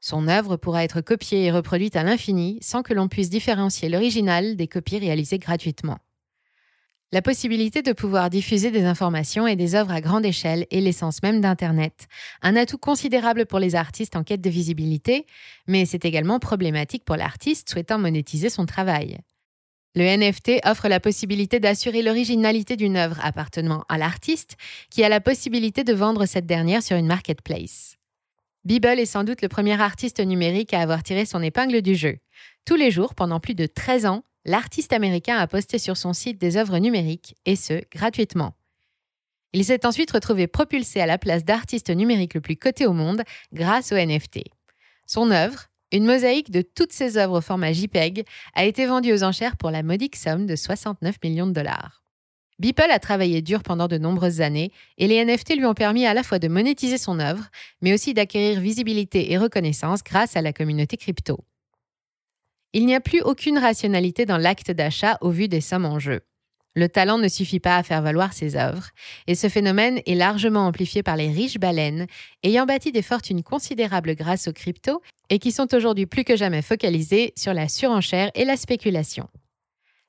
Son 0.00 0.26
œuvre 0.26 0.56
pourra 0.56 0.82
être 0.82 1.02
copiée 1.02 1.44
et 1.44 1.52
reproduite 1.52 1.94
à 1.94 2.02
l'infini 2.02 2.58
sans 2.62 2.82
que 2.82 2.92
l'on 2.94 3.06
puisse 3.06 3.30
différencier 3.30 3.88
l'original 3.88 4.56
des 4.56 4.66
copies 4.66 4.98
réalisées 4.98 5.38
gratuitement. 5.38 5.98
La 7.12 7.22
possibilité 7.22 7.80
de 7.82 7.92
pouvoir 7.92 8.28
diffuser 8.28 8.72
des 8.72 8.86
informations 8.86 9.46
et 9.46 9.54
des 9.54 9.76
œuvres 9.76 9.92
à 9.92 10.00
grande 10.00 10.26
échelle 10.26 10.66
est 10.72 10.80
l'essence 10.80 11.22
même 11.22 11.40
d'Internet, 11.40 12.08
un 12.42 12.56
atout 12.56 12.78
considérable 12.78 13.46
pour 13.46 13.60
les 13.60 13.76
artistes 13.76 14.16
en 14.16 14.24
quête 14.24 14.40
de 14.40 14.50
visibilité, 14.50 15.26
mais 15.68 15.84
c'est 15.84 16.06
également 16.06 16.40
problématique 16.40 17.04
pour 17.04 17.14
l'artiste 17.14 17.70
souhaitant 17.70 18.00
monétiser 18.00 18.50
son 18.50 18.66
travail. 18.66 19.20
Le 19.94 20.04
NFT 20.04 20.60
offre 20.64 20.88
la 20.88 21.00
possibilité 21.00 21.60
d'assurer 21.60 22.02
l'originalité 22.02 22.76
d'une 22.76 22.96
œuvre 22.96 23.18
appartenant 23.22 23.84
à 23.88 23.98
l'artiste, 23.98 24.56
qui 24.90 25.02
a 25.02 25.08
la 25.08 25.20
possibilité 25.20 25.82
de 25.82 25.92
vendre 25.92 26.26
cette 26.26 26.46
dernière 26.46 26.82
sur 26.82 26.96
une 26.96 27.06
marketplace. 27.06 27.96
Beeble 28.64 29.00
est 29.00 29.06
sans 29.06 29.24
doute 29.24 29.40
le 29.42 29.48
premier 29.48 29.80
artiste 29.80 30.20
numérique 30.20 30.74
à 30.74 30.80
avoir 30.80 31.02
tiré 31.02 31.24
son 31.24 31.42
épingle 31.42 31.80
du 31.80 31.94
jeu. 31.94 32.18
Tous 32.64 32.76
les 32.76 32.90
jours, 32.90 33.14
pendant 33.14 33.40
plus 33.40 33.54
de 33.54 33.66
13 33.66 34.06
ans, 34.06 34.24
l'artiste 34.44 34.92
américain 34.92 35.36
a 35.36 35.46
posté 35.46 35.78
sur 35.78 35.96
son 35.96 36.12
site 36.12 36.38
des 36.38 36.56
œuvres 36.56 36.78
numériques, 36.78 37.34
et 37.46 37.56
ce, 37.56 37.80
gratuitement. 37.90 38.54
Il 39.54 39.64
s'est 39.64 39.86
ensuite 39.86 40.10
retrouvé 40.10 40.46
propulsé 40.46 41.00
à 41.00 41.06
la 41.06 41.16
place 41.16 41.44
d'artiste 41.44 41.90
numérique 41.90 42.34
le 42.34 42.42
plus 42.42 42.56
coté 42.56 42.86
au 42.86 42.92
monde 42.92 43.22
grâce 43.52 43.92
au 43.92 43.96
NFT. 43.96 44.40
Son 45.06 45.30
œuvre, 45.30 45.68
une 45.92 46.04
mosaïque 46.04 46.50
de 46.50 46.62
toutes 46.62 46.92
ses 46.92 47.16
œuvres 47.16 47.38
au 47.38 47.40
format 47.40 47.72
JPEG, 47.72 48.24
a 48.54 48.64
été 48.64 48.86
vendue 48.86 49.12
aux 49.12 49.24
enchères 49.24 49.56
pour 49.56 49.70
la 49.70 49.82
modique 49.82 50.16
somme 50.16 50.46
de 50.46 50.56
69 50.56 51.16
millions 51.24 51.46
de 51.46 51.52
dollars. 51.52 52.02
Beeple 52.58 52.90
a 52.90 52.98
travaillé 52.98 53.40
dur 53.40 53.62
pendant 53.62 53.86
de 53.86 53.98
nombreuses 53.98 54.40
années 54.40 54.72
et 54.96 55.06
les 55.06 55.24
NFT 55.24 55.56
lui 55.56 55.64
ont 55.64 55.74
permis 55.74 56.06
à 56.06 56.14
la 56.14 56.24
fois 56.24 56.40
de 56.40 56.48
monétiser 56.48 56.98
son 56.98 57.20
œuvre, 57.20 57.44
mais 57.82 57.94
aussi 57.94 58.14
d'acquérir 58.14 58.60
visibilité 58.60 59.32
et 59.32 59.38
reconnaissance 59.38 60.02
grâce 60.02 60.36
à 60.36 60.42
la 60.42 60.52
communauté 60.52 60.96
crypto. 60.96 61.38
Il 62.72 62.84
n'y 62.84 62.94
a 62.94 63.00
plus 63.00 63.22
aucune 63.22 63.58
rationalité 63.58 64.26
dans 64.26 64.38
l'acte 64.38 64.72
d'achat 64.72 65.18
au 65.20 65.30
vu 65.30 65.48
des 65.48 65.60
sommes 65.60 65.86
en 65.86 65.98
jeu. 65.98 66.20
Le 66.78 66.88
talent 66.88 67.18
ne 67.18 67.26
suffit 67.26 67.58
pas 67.58 67.76
à 67.76 67.82
faire 67.82 68.02
valoir 68.02 68.32
ses 68.32 68.54
œuvres, 68.54 68.90
et 69.26 69.34
ce 69.34 69.48
phénomène 69.48 70.00
est 70.06 70.14
largement 70.14 70.64
amplifié 70.64 71.02
par 71.02 71.16
les 71.16 71.28
riches 71.28 71.58
baleines, 71.58 72.06
ayant 72.44 72.66
bâti 72.66 72.92
des 72.92 73.02
fortunes 73.02 73.42
considérables 73.42 74.14
grâce 74.14 74.46
aux 74.46 74.52
cryptos 74.52 75.02
et 75.28 75.40
qui 75.40 75.50
sont 75.50 75.74
aujourd'hui 75.74 76.06
plus 76.06 76.22
que 76.22 76.36
jamais 76.36 76.62
focalisées 76.62 77.32
sur 77.36 77.52
la 77.52 77.66
surenchère 77.66 78.30
et 78.36 78.44
la 78.44 78.56
spéculation. 78.56 79.26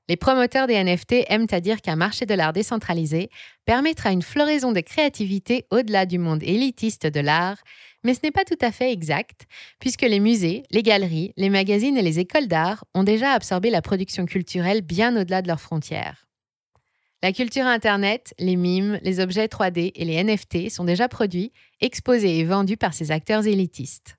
Les 0.10 0.16
promoteurs 0.16 0.68
des 0.68 0.76
NFT 0.84 1.26
aiment 1.30 1.48
à 1.50 1.60
dire 1.60 1.82
qu'un 1.82 1.96
marché 1.96 2.28
de 2.28 2.36
l'art 2.36 2.54
décentralisé 2.54 3.32
permettra 3.66 4.12
une 4.12 4.22
floraison 4.22 4.72
de 4.72 4.82
créativité 4.82 5.66
au-delà 5.72 6.06
du 6.06 6.20
monde 6.20 6.44
élitiste 6.44 7.08
de 7.08 7.20
l'art, 7.20 7.58
mais 8.04 8.14
ce 8.14 8.20
n'est 8.22 8.32
pas 8.32 8.46
tout 8.46 8.60
à 8.62 8.72
fait 8.72 8.92
exact, 8.92 9.48
puisque 9.80 10.04
les 10.04 10.20
musées, 10.20 10.62
les 10.70 10.84
galeries, 10.84 11.34
les 11.36 11.50
magazines 11.50 11.98
et 11.98 12.04
les 12.04 12.20
écoles 12.20 12.48
d'art 12.48 12.86
ont 12.94 13.04
déjà 13.04 13.32
absorbé 13.32 13.72
la 13.72 13.82
production 13.82 14.28
culturelle 14.28 14.84
bien 14.84 15.20
au-delà 15.20 15.42
de 15.42 15.48
leurs 15.48 15.62
frontières. 15.62 16.29
La 17.22 17.34
culture 17.34 17.66
Internet, 17.66 18.34
les 18.40 18.56
mimes, 18.56 18.98
les 19.04 19.20
objets 19.20 19.48
3D 19.48 19.92
et 19.94 20.06
les 20.06 20.24
NFT 20.24 20.70
sont 20.70 20.86
déjà 20.86 21.10
produits, 21.10 21.52
exposés 21.82 22.40
et 22.40 22.46
vendus 22.46 22.78
par 22.78 22.94
ces 22.94 23.12
acteurs 23.12 23.46
élitistes. 23.46 24.16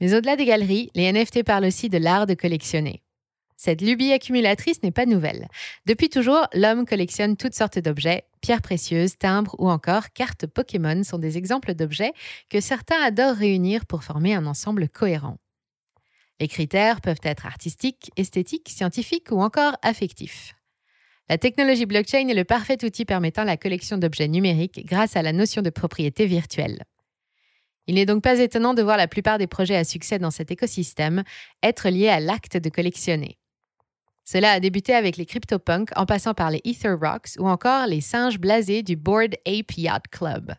Mais 0.00 0.14
au-delà 0.14 0.36
des 0.36 0.46
galeries, 0.46 0.90
les 0.94 1.12
NFT 1.12 1.42
parlent 1.42 1.66
aussi 1.66 1.90
de 1.90 1.98
l'art 1.98 2.26
de 2.26 2.32
collectionner. 2.32 3.02
Cette 3.58 3.82
lubie 3.82 4.12
accumulatrice 4.12 4.82
n'est 4.82 4.92
pas 4.92 5.04
nouvelle. 5.04 5.48
Depuis 5.84 6.08
toujours, 6.08 6.46
l'homme 6.54 6.86
collectionne 6.86 7.36
toutes 7.36 7.54
sortes 7.54 7.78
d'objets. 7.78 8.24
Pierres 8.40 8.62
précieuses, 8.62 9.18
timbres 9.18 9.54
ou 9.58 9.68
encore 9.68 10.10
cartes 10.14 10.46
Pokémon 10.46 11.02
sont 11.04 11.18
des 11.18 11.36
exemples 11.36 11.74
d'objets 11.74 12.14
que 12.48 12.62
certains 12.62 13.00
adorent 13.02 13.36
réunir 13.36 13.84
pour 13.84 14.04
former 14.04 14.34
un 14.34 14.46
ensemble 14.46 14.88
cohérent. 14.88 15.36
Les 16.40 16.48
critères 16.48 17.02
peuvent 17.02 17.20
être 17.22 17.44
artistiques, 17.44 18.10
esthétiques, 18.16 18.70
scientifiques 18.70 19.30
ou 19.30 19.42
encore 19.42 19.76
affectifs. 19.82 20.55
La 21.28 21.38
technologie 21.38 21.86
blockchain 21.86 22.28
est 22.28 22.34
le 22.34 22.44
parfait 22.44 22.84
outil 22.84 23.04
permettant 23.04 23.42
la 23.42 23.56
collection 23.56 23.98
d'objets 23.98 24.28
numériques 24.28 24.86
grâce 24.86 25.16
à 25.16 25.22
la 25.22 25.32
notion 25.32 25.60
de 25.60 25.70
propriété 25.70 26.26
virtuelle. 26.26 26.84
Il 27.88 27.96
n'est 27.96 28.06
donc 28.06 28.22
pas 28.22 28.38
étonnant 28.38 28.74
de 28.74 28.82
voir 28.82 28.96
la 28.96 29.08
plupart 29.08 29.38
des 29.38 29.46
projets 29.46 29.76
à 29.76 29.84
succès 29.84 30.18
dans 30.18 30.30
cet 30.30 30.50
écosystème 30.50 31.24
être 31.62 31.88
liés 31.88 32.08
à 32.08 32.20
l'acte 32.20 32.56
de 32.56 32.68
collectionner. 32.68 33.38
Cela 34.24 34.52
a 34.52 34.60
débuté 34.60 34.92
avec 34.92 35.16
les 35.16 35.26
CryptoPunks 35.26 35.90
en 35.96 36.06
passant 36.06 36.34
par 36.34 36.50
les 36.50 36.60
Ether 36.64 36.94
Rocks 37.00 37.36
ou 37.38 37.48
encore 37.48 37.86
les 37.86 38.00
singes 38.00 38.38
blasés 38.38 38.82
du 38.82 38.96
Board 38.96 39.34
Ape 39.46 39.76
Yacht 39.76 40.08
Club. 40.08 40.54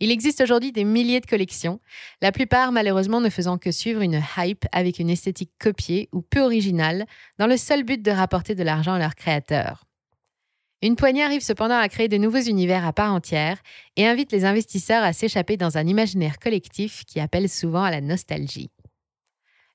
Il 0.00 0.12
existe 0.12 0.40
aujourd'hui 0.40 0.70
des 0.70 0.84
milliers 0.84 1.20
de 1.20 1.26
collections, 1.26 1.80
la 2.22 2.30
plupart 2.30 2.70
malheureusement 2.70 3.20
ne 3.20 3.30
faisant 3.30 3.58
que 3.58 3.72
suivre 3.72 4.00
une 4.00 4.22
hype 4.36 4.64
avec 4.70 5.00
une 5.00 5.10
esthétique 5.10 5.50
copiée 5.58 6.08
ou 6.12 6.22
peu 6.22 6.40
originale, 6.40 7.04
dans 7.38 7.48
le 7.48 7.56
seul 7.56 7.82
but 7.82 8.00
de 8.00 8.12
rapporter 8.12 8.54
de 8.54 8.62
l'argent 8.62 8.94
à 8.94 8.98
leurs 8.98 9.16
créateurs. 9.16 9.84
Une 10.80 10.94
poignée 10.94 11.24
arrive 11.24 11.42
cependant 11.42 11.78
à 11.78 11.88
créer 11.88 12.06
de 12.06 12.16
nouveaux 12.16 12.38
univers 12.38 12.86
à 12.86 12.92
part 12.92 13.12
entière 13.12 13.58
et 13.96 14.06
invite 14.06 14.30
les 14.30 14.44
investisseurs 14.44 15.02
à 15.02 15.12
s'échapper 15.12 15.56
dans 15.56 15.76
un 15.76 15.86
imaginaire 15.86 16.38
collectif 16.38 17.04
qui 17.04 17.18
appelle 17.18 17.48
souvent 17.48 17.82
à 17.82 17.90
la 17.90 18.00
nostalgie. 18.00 18.70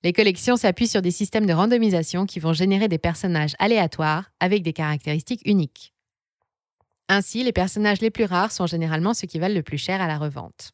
Les 0.03 0.13
collections 0.13 0.55
s'appuient 0.55 0.87
sur 0.87 1.01
des 1.01 1.11
systèmes 1.11 1.45
de 1.45 1.53
randomisation 1.53 2.25
qui 2.25 2.39
vont 2.39 2.53
générer 2.53 2.87
des 2.87 2.97
personnages 2.97 3.55
aléatoires 3.59 4.31
avec 4.39 4.63
des 4.63 4.73
caractéristiques 4.73 5.41
uniques. 5.45 5.92
Ainsi, 7.13 7.43
les 7.43 7.53
personnages 7.53 8.01
les 8.01 8.09
plus 8.09 8.25
rares 8.25 8.51
sont 8.51 8.65
généralement 8.65 9.13
ceux 9.13 9.27
qui 9.27 9.37
valent 9.37 9.53
le 9.53 9.61
plus 9.61 9.77
cher 9.77 10.01
à 10.01 10.07
la 10.07 10.17
revente. 10.17 10.71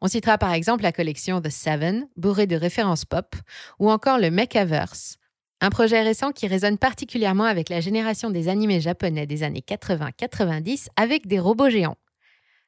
On 0.00 0.08
citera 0.08 0.38
par 0.38 0.54
exemple 0.54 0.82
la 0.82 0.92
collection 0.92 1.42
The 1.42 1.50
Seven, 1.50 2.08
bourrée 2.16 2.46
de 2.46 2.56
références 2.56 3.04
pop, 3.04 3.36
ou 3.78 3.90
encore 3.90 4.18
le 4.18 4.30
Mechaverse, 4.30 5.18
un 5.60 5.68
projet 5.68 6.00
récent 6.00 6.32
qui 6.32 6.46
résonne 6.46 6.78
particulièrement 6.78 7.44
avec 7.44 7.68
la 7.68 7.80
génération 7.80 8.30
des 8.30 8.48
animés 8.48 8.80
japonais 8.80 9.26
des 9.26 9.42
années 9.42 9.62
80-90 9.68 10.86
avec 10.96 11.26
des 11.26 11.38
robots 11.38 11.68
géants. 11.68 11.98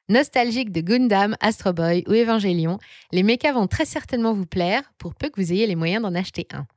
Nostalgiques 0.07 0.71
de 0.71 0.81
Gundam, 0.81 1.35
Astro 1.39 1.73
Boy 1.73 2.03
ou 2.07 2.13
Evangelion, 2.13 2.77
les 3.11 3.23
mechas 3.23 3.53
vont 3.53 3.65
très 3.65 3.85
certainement 3.85 4.33
vous 4.33 4.45
plaire 4.45 4.83
pour 4.99 5.15
peu 5.15 5.29
que 5.29 5.41
vous 5.41 5.51
ayez 5.51 5.65
les 5.65 5.75
moyens 5.75 6.03
d'en 6.03 6.13
acheter 6.13 6.45
un. 6.53 6.67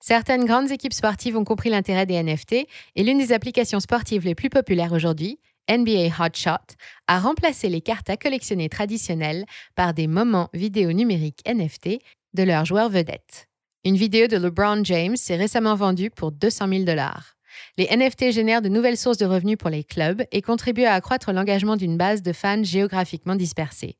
Certaines 0.00 0.46
grandes 0.46 0.70
équipes 0.70 0.94
sportives 0.94 1.36
ont 1.36 1.44
compris 1.44 1.68
l'intérêt 1.68 2.06
des 2.06 2.22
NFT 2.22 2.66
et 2.96 3.02
l'une 3.02 3.18
des 3.18 3.32
applications 3.32 3.80
sportives 3.80 4.24
les 4.24 4.34
plus 4.34 4.48
populaires 4.48 4.92
aujourd'hui, 4.92 5.38
NBA 5.70 6.06
Hot 6.18 6.34
Shot, 6.34 6.74
a 7.06 7.20
remplacé 7.20 7.68
les 7.68 7.82
cartes 7.82 8.08
à 8.08 8.16
collectionner 8.16 8.70
traditionnelles 8.70 9.44
par 9.76 9.92
des 9.92 10.06
moments 10.06 10.48
vidéo 10.54 10.92
numériques 10.92 11.42
NFT 11.46 11.98
de 12.32 12.42
leurs 12.42 12.64
joueurs 12.64 12.88
vedettes. 12.88 13.46
Une 13.84 13.96
vidéo 13.96 14.26
de 14.26 14.38
LeBron 14.38 14.84
James 14.84 15.16
s'est 15.16 15.36
récemment 15.36 15.74
vendue 15.74 16.10
pour 16.10 16.32
200 16.32 16.68
000 16.68 16.84
dollars. 16.84 17.36
Les 17.76 17.94
NFT 17.94 18.30
génèrent 18.30 18.62
de 18.62 18.68
nouvelles 18.70 18.96
sources 18.96 19.18
de 19.18 19.26
revenus 19.26 19.58
pour 19.58 19.70
les 19.70 19.84
clubs 19.84 20.22
et 20.32 20.40
contribuent 20.40 20.84
à 20.84 20.94
accroître 20.94 21.32
l'engagement 21.32 21.76
d'une 21.76 21.98
base 21.98 22.22
de 22.22 22.32
fans 22.32 22.64
géographiquement 22.64 23.36
dispersée. 23.36 23.96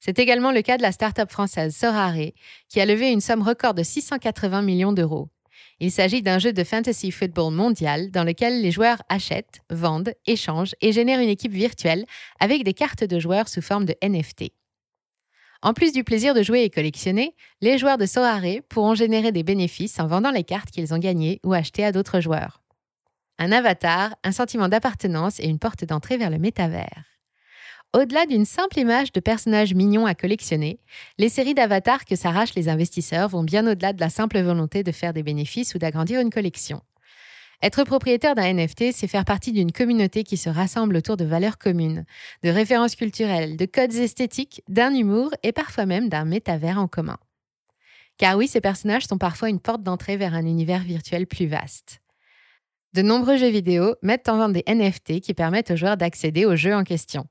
C'est 0.00 0.18
également 0.18 0.52
le 0.52 0.62
cas 0.62 0.76
de 0.76 0.82
la 0.82 0.92
start-up 0.92 1.30
française 1.30 1.74
Sorare, 1.74 2.32
qui 2.68 2.80
a 2.80 2.86
levé 2.86 3.10
une 3.10 3.20
somme 3.20 3.42
record 3.42 3.74
de 3.74 3.82
680 3.82 4.62
millions 4.62 4.92
d'euros. 4.92 5.28
Il 5.80 5.92
s'agit 5.92 6.22
d'un 6.22 6.38
jeu 6.38 6.52
de 6.52 6.64
fantasy 6.64 7.10
football 7.10 7.52
mondial 7.52 8.10
dans 8.10 8.24
lequel 8.24 8.62
les 8.62 8.70
joueurs 8.70 9.02
achètent, 9.08 9.60
vendent, 9.70 10.12
échangent 10.26 10.74
et 10.80 10.92
génèrent 10.92 11.20
une 11.20 11.28
équipe 11.28 11.52
virtuelle 11.52 12.04
avec 12.40 12.64
des 12.64 12.74
cartes 12.74 13.04
de 13.04 13.18
joueurs 13.18 13.48
sous 13.48 13.62
forme 13.62 13.84
de 13.84 13.94
NFT. 14.02 14.52
En 15.62 15.74
plus 15.74 15.92
du 15.92 16.04
plaisir 16.04 16.34
de 16.34 16.42
jouer 16.42 16.62
et 16.62 16.70
collectionner, 16.70 17.34
les 17.60 17.78
joueurs 17.78 17.98
de 17.98 18.06
Sorare 18.06 18.62
pourront 18.68 18.94
générer 18.94 19.32
des 19.32 19.42
bénéfices 19.42 19.98
en 19.98 20.06
vendant 20.06 20.30
les 20.30 20.44
cartes 20.44 20.70
qu'ils 20.70 20.94
ont 20.94 20.98
gagnées 20.98 21.40
ou 21.44 21.52
achetées 21.52 21.84
à 21.84 21.90
d'autres 21.90 22.20
joueurs. 22.20 22.62
Un 23.38 23.50
avatar, 23.50 24.14
un 24.22 24.32
sentiment 24.32 24.68
d'appartenance 24.68 25.40
et 25.40 25.46
une 25.46 25.58
porte 25.58 25.84
d'entrée 25.84 26.16
vers 26.16 26.30
le 26.30 26.38
métavers. 26.38 27.17
Au-delà 27.94 28.26
d'une 28.26 28.44
simple 28.44 28.78
image 28.78 29.12
de 29.12 29.20
personnages 29.20 29.72
mignons 29.72 30.04
à 30.04 30.14
collectionner, 30.14 30.78
les 31.16 31.30
séries 31.30 31.54
d'avatars 31.54 32.04
que 32.04 32.16
s'arrachent 32.16 32.54
les 32.54 32.68
investisseurs 32.68 33.30
vont 33.30 33.42
bien 33.42 33.66
au-delà 33.66 33.94
de 33.94 34.00
la 34.00 34.10
simple 34.10 34.38
volonté 34.42 34.82
de 34.82 34.92
faire 34.92 35.14
des 35.14 35.22
bénéfices 35.22 35.74
ou 35.74 35.78
d'agrandir 35.78 36.20
une 36.20 36.28
collection. 36.28 36.82
Être 37.62 37.84
propriétaire 37.84 38.34
d'un 38.34 38.52
NFT, 38.52 38.92
c'est 38.92 39.08
faire 39.08 39.24
partie 39.24 39.52
d'une 39.52 39.72
communauté 39.72 40.22
qui 40.22 40.36
se 40.36 40.50
rassemble 40.50 40.96
autour 40.96 41.16
de 41.16 41.24
valeurs 41.24 41.56
communes, 41.56 42.04
de 42.44 42.50
références 42.50 42.94
culturelles, 42.94 43.56
de 43.56 43.64
codes 43.64 43.94
esthétiques, 43.94 44.62
d'un 44.68 44.94
humour 44.94 45.30
et 45.42 45.52
parfois 45.52 45.86
même 45.86 46.10
d'un 46.10 46.26
métavers 46.26 46.78
en 46.78 46.88
commun. 46.88 47.16
Car 48.18 48.36
oui, 48.36 48.48
ces 48.48 48.60
personnages 48.60 49.06
sont 49.06 49.18
parfois 49.18 49.48
une 49.48 49.60
porte 49.60 49.82
d'entrée 49.82 50.18
vers 50.18 50.34
un 50.34 50.44
univers 50.44 50.82
virtuel 50.82 51.26
plus 51.26 51.46
vaste. 51.46 52.00
De 52.92 53.00
nombreux 53.00 53.38
jeux 53.38 53.48
vidéo 53.48 53.94
mettent 54.02 54.28
en 54.28 54.36
vente 54.36 54.52
des 54.52 54.64
NFT 54.68 55.20
qui 55.20 55.32
permettent 55.32 55.70
aux 55.70 55.76
joueurs 55.76 55.96
d'accéder 55.96 56.44
au 56.44 56.54
jeu 56.54 56.74
en 56.74 56.84
question. 56.84 57.26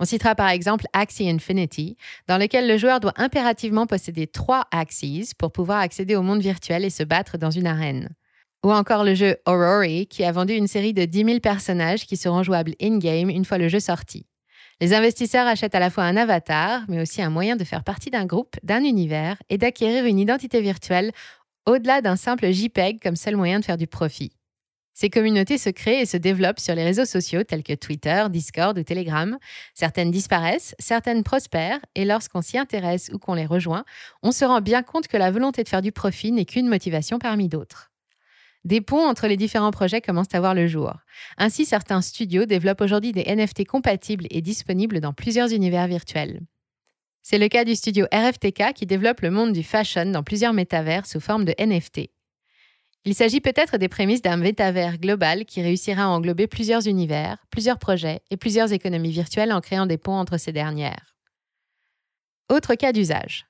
On 0.00 0.04
citera 0.04 0.34
par 0.34 0.48
exemple 0.48 0.86
Axie 0.92 1.28
Infinity, 1.28 1.96
dans 2.28 2.38
lequel 2.38 2.68
le 2.68 2.76
joueur 2.76 3.00
doit 3.00 3.14
impérativement 3.16 3.86
posséder 3.86 4.26
trois 4.26 4.64
Axies 4.70 5.32
pour 5.38 5.52
pouvoir 5.52 5.80
accéder 5.80 6.16
au 6.16 6.22
monde 6.22 6.40
virtuel 6.40 6.84
et 6.84 6.90
se 6.90 7.02
battre 7.02 7.38
dans 7.38 7.50
une 7.50 7.66
arène. 7.66 8.10
Ou 8.64 8.72
encore 8.72 9.04
le 9.04 9.14
jeu 9.14 9.36
Aurori, 9.46 10.06
qui 10.06 10.24
a 10.24 10.32
vendu 10.32 10.54
une 10.54 10.66
série 10.66 10.92
de 10.92 11.04
10 11.04 11.24
000 11.24 11.40
personnages 11.40 12.06
qui 12.06 12.16
seront 12.16 12.42
jouables 12.42 12.74
in-game 12.80 13.30
une 13.30 13.44
fois 13.44 13.58
le 13.58 13.68
jeu 13.68 13.80
sorti. 13.80 14.26
Les 14.80 14.94
investisseurs 14.94 15.46
achètent 15.46 15.74
à 15.74 15.80
la 15.80 15.90
fois 15.90 16.04
un 16.04 16.16
avatar, 16.16 16.82
mais 16.88 17.00
aussi 17.00 17.20
un 17.20 17.30
moyen 17.30 17.56
de 17.56 17.64
faire 17.64 17.82
partie 17.82 18.10
d'un 18.10 18.26
groupe, 18.26 18.56
d'un 18.62 18.84
univers 18.84 19.36
et 19.48 19.58
d'acquérir 19.58 20.04
une 20.04 20.20
identité 20.20 20.60
virtuelle 20.60 21.10
au-delà 21.66 22.00
d'un 22.00 22.16
simple 22.16 22.50
JPEG 22.50 23.00
comme 23.02 23.16
seul 23.16 23.36
moyen 23.36 23.58
de 23.58 23.64
faire 23.64 23.76
du 23.76 23.86
profit. 23.86 24.37
Ces 25.00 25.10
communautés 25.10 25.58
se 25.58 25.70
créent 25.70 26.00
et 26.00 26.06
se 26.06 26.16
développent 26.16 26.58
sur 26.58 26.74
les 26.74 26.82
réseaux 26.82 27.04
sociaux 27.04 27.44
tels 27.44 27.62
que 27.62 27.72
Twitter, 27.72 28.24
Discord 28.30 28.76
ou 28.76 28.82
Telegram. 28.82 29.38
Certaines 29.72 30.10
disparaissent, 30.10 30.74
certaines 30.80 31.22
prospèrent, 31.22 31.78
et 31.94 32.04
lorsqu'on 32.04 32.42
s'y 32.42 32.58
intéresse 32.58 33.08
ou 33.14 33.20
qu'on 33.20 33.34
les 33.34 33.46
rejoint, 33.46 33.84
on 34.24 34.32
se 34.32 34.44
rend 34.44 34.60
bien 34.60 34.82
compte 34.82 35.06
que 35.06 35.16
la 35.16 35.30
volonté 35.30 35.62
de 35.62 35.68
faire 35.68 35.82
du 35.82 35.92
profit 35.92 36.32
n'est 36.32 36.46
qu'une 36.46 36.66
motivation 36.66 37.20
parmi 37.20 37.46
d'autres. 37.46 37.92
Des 38.64 38.80
ponts 38.80 39.06
entre 39.06 39.28
les 39.28 39.36
différents 39.36 39.70
projets 39.70 40.00
commencent 40.00 40.34
à 40.34 40.40
voir 40.40 40.56
le 40.56 40.66
jour. 40.66 40.92
Ainsi, 41.36 41.64
certains 41.64 42.00
studios 42.00 42.46
développent 42.46 42.80
aujourd'hui 42.80 43.12
des 43.12 43.32
NFT 43.32 43.68
compatibles 43.68 44.26
et 44.30 44.42
disponibles 44.42 44.98
dans 44.98 45.12
plusieurs 45.12 45.52
univers 45.52 45.86
virtuels. 45.86 46.40
C'est 47.22 47.38
le 47.38 47.46
cas 47.46 47.64
du 47.64 47.76
studio 47.76 48.06
RFTK 48.12 48.72
qui 48.74 48.84
développe 48.84 49.20
le 49.20 49.30
monde 49.30 49.52
du 49.52 49.62
fashion 49.62 50.06
dans 50.06 50.24
plusieurs 50.24 50.54
métavers 50.54 51.06
sous 51.06 51.20
forme 51.20 51.44
de 51.44 51.54
NFT. 51.56 52.10
Il 53.04 53.14
s'agit 53.14 53.40
peut-être 53.40 53.78
des 53.78 53.88
prémices 53.88 54.22
d'un 54.22 54.36
métavers 54.36 54.98
global 54.98 55.44
qui 55.44 55.62
réussira 55.62 56.04
à 56.04 56.08
englober 56.08 56.46
plusieurs 56.46 56.86
univers, 56.86 57.38
plusieurs 57.50 57.78
projets 57.78 58.20
et 58.30 58.36
plusieurs 58.36 58.72
économies 58.72 59.12
virtuelles 59.12 59.52
en 59.52 59.60
créant 59.60 59.86
des 59.86 59.98
ponts 59.98 60.18
entre 60.18 60.36
ces 60.36 60.52
dernières. 60.52 61.16
Autre 62.50 62.74
cas 62.74 62.92
d'usage. 62.92 63.46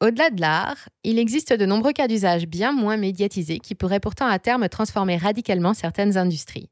Au-delà 0.00 0.30
de 0.30 0.40
l'art, 0.40 0.88
il 1.04 1.18
existe 1.18 1.52
de 1.52 1.66
nombreux 1.66 1.92
cas 1.92 2.08
d'usage 2.08 2.46
bien 2.46 2.72
moins 2.72 2.96
médiatisés 2.96 3.58
qui 3.58 3.74
pourraient 3.74 4.00
pourtant 4.00 4.26
à 4.26 4.38
terme 4.38 4.68
transformer 4.68 5.16
radicalement 5.16 5.74
certaines 5.74 6.16
industries. 6.16 6.70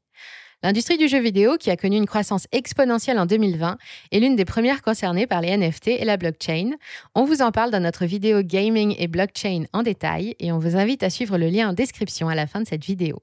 L'industrie 0.65 0.99
du 0.99 1.07
jeu 1.07 1.21
vidéo, 1.21 1.57
qui 1.57 1.71
a 1.71 1.77
connu 1.77 1.97
une 1.97 2.07
croissance 2.07 2.49
exponentielle 2.51 3.21
en 3.21 3.27
2020, 3.27 3.79
est 4.11 4.19
l'une 4.19 4.35
des 4.35 4.45
premières 4.45 4.83
concernées 4.83 5.29
par 5.29 5.41
les 5.41 5.57
NFT 5.57 5.89
et 5.89 6.05
la 6.05 6.17
blockchain. 6.17 6.73
On 7.15 7.25
vous 7.25 7.43
en 7.43 7.53
parle 7.53 7.71
dans 7.71 7.79
notre 7.79 8.07
vidéo 8.07 8.43
Gaming 8.43 8.97
et 8.99 9.07
Blockchain 9.07 9.67
en 9.73 9.85
détail 9.85 10.35
et 10.41 10.51
on 10.51 10.59
vous 10.59 10.77
invite 10.77 11.05
à 11.05 11.11
suivre 11.11 11.39
le 11.39 11.47
lien 11.49 11.69
en 11.69 11.73
description 11.75 12.29
à 12.29 12.35
la 12.35 12.49
fin 12.49 12.61
de 12.61 12.67
cette 12.67 12.85
vidéo. 12.85 13.23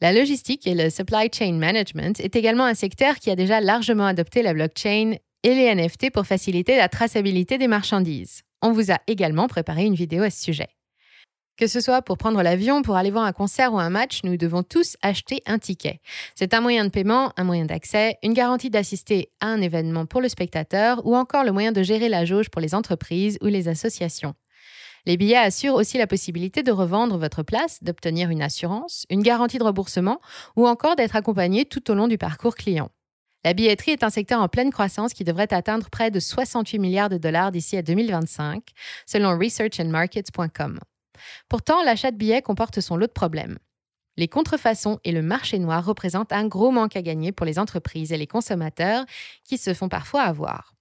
La 0.00 0.12
logistique 0.12 0.66
et 0.66 0.74
le 0.74 0.90
supply 0.90 1.28
chain 1.32 1.52
management 1.52 2.18
est 2.18 2.34
également 2.34 2.64
un 2.64 2.74
secteur 2.74 3.14
qui 3.20 3.30
a 3.30 3.36
déjà 3.36 3.60
largement 3.60 4.06
adopté 4.06 4.42
la 4.42 4.54
blockchain 4.54 5.14
et 5.44 5.54
les 5.54 5.72
NFT 5.72 6.10
pour 6.10 6.26
faciliter 6.26 6.76
la 6.76 6.88
traçabilité 6.88 7.58
des 7.58 7.68
marchandises. 7.68 8.42
On 8.60 8.72
vous 8.72 8.90
a 8.90 8.98
également 9.06 9.46
préparé 9.46 9.84
une 9.84 9.94
vidéo 9.94 10.24
à 10.24 10.30
ce 10.30 10.42
sujet. 10.42 10.68
Que 11.56 11.68
ce 11.68 11.80
soit 11.80 12.02
pour 12.02 12.18
prendre 12.18 12.42
l'avion, 12.42 12.82
pour 12.82 12.96
aller 12.96 13.12
voir 13.12 13.24
un 13.24 13.32
concert 13.32 13.72
ou 13.72 13.78
un 13.78 13.88
match, 13.88 14.22
nous 14.24 14.36
devons 14.36 14.64
tous 14.64 14.96
acheter 15.02 15.40
un 15.46 15.60
ticket. 15.60 16.00
C'est 16.34 16.52
un 16.52 16.60
moyen 16.60 16.84
de 16.84 16.88
paiement, 16.90 17.32
un 17.36 17.44
moyen 17.44 17.64
d'accès, 17.64 18.18
une 18.24 18.32
garantie 18.32 18.70
d'assister 18.70 19.30
à 19.38 19.46
un 19.46 19.60
événement 19.60 20.04
pour 20.04 20.20
le 20.20 20.28
spectateur 20.28 21.06
ou 21.06 21.14
encore 21.14 21.44
le 21.44 21.52
moyen 21.52 21.70
de 21.70 21.84
gérer 21.84 22.08
la 22.08 22.24
jauge 22.24 22.50
pour 22.50 22.60
les 22.60 22.74
entreprises 22.74 23.38
ou 23.40 23.46
les 23.46 23.68
associations. 23.68 24.34
Les 25.06 25.16
billets 25.16 25.36
assurent 25.36 25.76
aussi 25.76 25.96
la 25.96 26.08
possibilité 26.08 26.64
de 26.64 26.72
revendre 26.72 27.18
votre 27.18 27.44
place, 27.44 27.80
d'obtenir 27.84 28.30
une 28.30 28.42
assurance, 28.42 29.06
une 29.08 29.22
garantie 29.22 29.58
de 29.58 29.64
remboursement 29.64 30.20
ou 30.56 30.66
encore 30.66 30.96
d'être 30.96 31.14
accompagné 31.14 31.66
tout 31.66 31.88
au 31.88 31.94
long 31.94 32.08
du 32.08 32.18
parcours 32.18 32.56
client. 32.56 32.90
La 33.44 33.52
billetterie 33.52 33.92
est 33.92 34.02
un 34.02 34.10
secteur 34.10 34.40
en 34.40 34.48
pleine 34.48 34.72
croissance 34.72 35.12
qui 35.12 35.22
devrait 35.22 35.52
atteindre 35.54 35.88
près 35.88 36.10
de 36.10 36.18
68 36.18 36.80
milliards 36.80 37.10
de 37.10 37.18
dollars 37.18 37.52
d'ici 37.52 37.76
à 37.76 37.82
2025, 37.82 38.64
selon 39.06 39.38
researchandmarkets.com. 39.38 40.80
Pourtant, 41.48 41.82
l'achat 41.82 42.10
de 42.10 42.16
billets 42.16 42.42
comporte 42.42 42.80
son 42.80 42.96
lot 42.96 43.06
de 43.06 43.12
problèmes. 43.12 43.58
Les 44.16 44.28
contrefaçons 44.28 45.00
et 45.04 45.12
le 45.12 45.22
marché 45.22 45.58
noir 45.58 45.84
représentent 45.84 46.32
un 46.32 46.46
gros 46.46 46.70
manque 46.70 46.96
à 46.96 47.02
gagner 47.02 47.32
pour 47.32 47.46
les 47.46 47.58
entreprises 47.58 48.12
et 48.12 48.16
les 48.16 48.28
consommateurs 48.28 49.04
qui 49.42 49.58
se 49.58 49.74
font 49.74 49.88
parfois 49.88 50.22
avoir. 50.22 50.74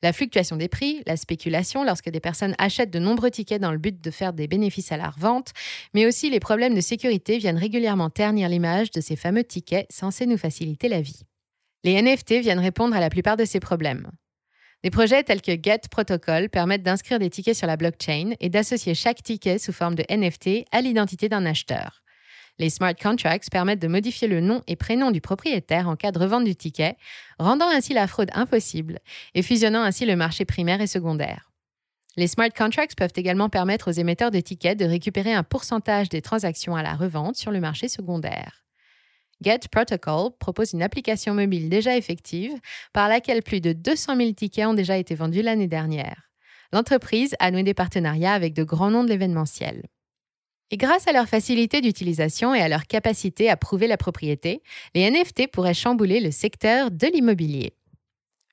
La 0.00 0.12
fluctuation 0.12 0.54
des 0.54 0.68
prix, 0.68 1.02
la 1.06 1.16
spéculation 1.16 1.82
lorsque 1.82 2.08
des 2.08 2.20
personnes 2.20 2.54
achètent 2.58 2.92
de 2.92 3.00
nombreux 3.00 3.32
tickets 3.32 3.60
dans 3.60 3.72
le 3.72 3.78
but 3.78 4.00
de 4.00 4.10
faire 4.12 4.32
des 4.32 4.46
bénéfices 4.46 4.92
à 4.92 4.96
la 4.96 5.10
revente, 5.10 5.50
mais 5.92 6.06
aussi 6.06 6.30
les 6.30 6.38
problèmes 6.38 6.74
de 6.74 6.80
sécurité 6.80 7.38
viennent 7.38 7.58
régulièrement 7.58 8.08
ternir 8.08 8.48
l'image 8.48 8.92
de 8.92 9.00
ces 9.00 9.16
fameux 9.16 9.42
tickets 9.42 9.90
censés 9.90 10.26
nous 10.26 10.38
faciliter 10.38 10.88
la 10.88 11.00
vie. 11.00 11.22
Les 11.82 12.00
NFT 12.00 12.34
viennent 12.34 12.60
répondre 12.60 12.94
à 12.94 13.00
la 13.00 13.10
plupart 13.10 13.36
de 13.36 13.44
ces 13.44 13.58
problèmes. 13.58 14.08
Des 14.84 14.90
projets 14.90 15.24
tels 15.24 15.42
que 15.42 15.58
Get 15.60 15.82
Protocol 15.90 16.48
permettent 16.48 16.84
d'inscrire 16.84 17.18
des 17.18 17.30
tickets 17.30 17.56
sur 17.56 17.66
la 17.66 17.76
blockchain 17.76 18.34
et 18.38 18.48
d'associer 18.48 18.94
chaque 18.94 19.22
ticket 19.24 19.58
sous 19.58 19.72
forme 19.72 19.96
de 19.96 20.04
NFT 20.08 20.66
à 20.70 20.80
l'identité 20.80 21.28
d'un 21.28 21.46
acheteur. 21.46 22.02
Les 22.60 22.70
smart 22.70 22.94
contracts 22.94 23.50
permettent 23.50 23.82
de 23.82 23.88
modifier 23.88 24.28
le 24.28 24.40
nom 24.40 24.62
et 24.66 24.76
prénom 24.76 25.10
du 25.10 25.20
propriétaire 25.20 25.88
en 25.88 25.96
cas 25.96 26.12
de 26.12 26.18
revente 26.18 26.44
du 26.44 26.54
ticket, 26.54 26.96
rendant 27.38 27.68
ainsi 27.68 27.92
la 27.92 28.06
fraude 28.06 28.30
impossible 28.34 29.00
et 29.34 29.42
fusionnant 29.42 29.82
ainsi 29.82 30.06
le 30.06 30.16
marché 30.16 30.44
primaire 30.44 30.80
et 30.80 30.86
secondaire. 30.86 31.50
Les 32.16 32.26
smart 32.26 32.50
contracts 32.56 32.96
peuvent 32.96 33.12
également 33.16 33.48
permettre 33.48 33.90
aux 33.90 33.94
émetteurs 33.94 34.32
de 34.32 34.40
tickets 34.40 34.78
de 34.78 34.84
récupérer 34.84 35.32
un 35.32 35.44
pourcentage 35.44 36.08
des 36.08 36.22
transactions 36.22 36.74
à 36.74 36.82
la 36.82 36.94
revente 36.94 37.36
sur 37.36 37.50
le 37.50 37.60
marché 37.60 37.88
secondaire. 37.88 38.67
Get 39.42 39.60
Protocol 39.70 40.30
propose 40.38 40.72
une 40.72 40.82
application 40.82 41.34
mobile 41.34 41.68
déjà 41.68 41.96
effective 41.96 42.52
par 42.92 43.08
laquelle 43.08 43.42
plus 43.42 43.60
de 43.60 43.72
200 43.72 44.16
000 44.16 44.32
tickets 44.32 44.66
ont 44.66 44.74
déjà 44.74 44.98
été 44.98 45.14
vendus 45.14 45.42
l'année 45.42 45.68
dernière. 45.68 46.22
l'entreprise 46.72 47.34
a 47.38 47.50
noué 47.50 47.62
des 47.62 47.72
partenariats 47.72 48.34
avec 48.34 48.52
de 48.52 48.62
grands 48.62 48.90
noms 48.90 49.04
de 49.04 49.08
l'événementiel. 49.08 49.86
Et 50.70 50.76
grâce 50.76 51.08
à 51.08 51.12
leur 51.12 51.26
facilité 51.26 51.80
d'utilisation 51.80 52.54
et 52.54 52.60
à 52.60 52.68
leur 52.68 52.86
capacité 52.86 53.48
à 53.48 53.56
prouver 53.56 53.86
la 53.86 53.96
propriété, 53.96 54.62
les 54.94 55.10
NFT 55.10 55.50
pourraient 55.50 55.72
chambouler 55.72 56.20
le 56.20 56.30
secteur 56.30 56.90
de 56.90 57.06
l'immobilier. 57.06 57.72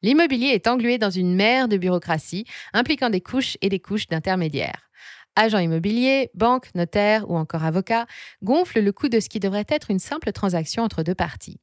L'immobilier 0.01 0.49
est 0.49 0.67
englué 0.67 0.97
dans 0.97 1.09
une 1.09 1.35
mer 1.35 1.67
de 1.67 1.77
bureaucratie 1.77 2.45
impliquant 2.73 3.09
des 3.09 3.21
couches 3.21 3.57
et 3.61 3.69
des 3.69 3.79
couches 3.79 4.07
d'intermédiaires. 4.07 4.89
Agents 5.35 5.59
immobiliers, 5.59 6.29
banques, 6.33 6.69
notaires 6.75 7.29
ou 7.29 7.37
encore 7.37 7.63
avocats 7.63 8.07
gonflent 8.43 8.81
le 8.81 8.91
coût 8.91 9.09
de 9.09 9.19
ce 9.19 9.29
qui 9.29 9.39
devrait 9.39 9.65
être 9.67 9.91
une 9.91 9.99
simple 9.99 10.31
transaction 10.31 10.83
entre 10.83 11.03
deux 11.03 11.15
parties. 11.15 11.59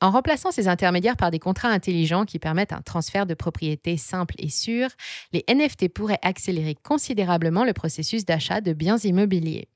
En 0.00 0.10
remplaçant 0.10 0.50
ces 0.50 0.66
intermédiaires 0.66 1.16
par 1.16 1.30
des 1.30 1.38
contrats 1.38 1.68
intelligents 1.68 2.24
qui 2.24 2.40
permettent 2.40 2.72
un 2.72 2.82
transfert 2.82 3.24
de 3.24 3.34
propriété 3.34 3.96
simple 3.96 4.34
et 4.38 4.48
sûr, 4.48 4.88
les 5.32 5.44
NFT 5.48 5.88
pourraient 5.90 6.18
accélérer 6.22 6.74
considérablement 6.74 7.64
le 7.64 7.72
processus 7.72 8.24
d'achat 8.24 8.60
de 8.60 8.72
biens 8.72 8.98
immobiliers. 8.98 9.68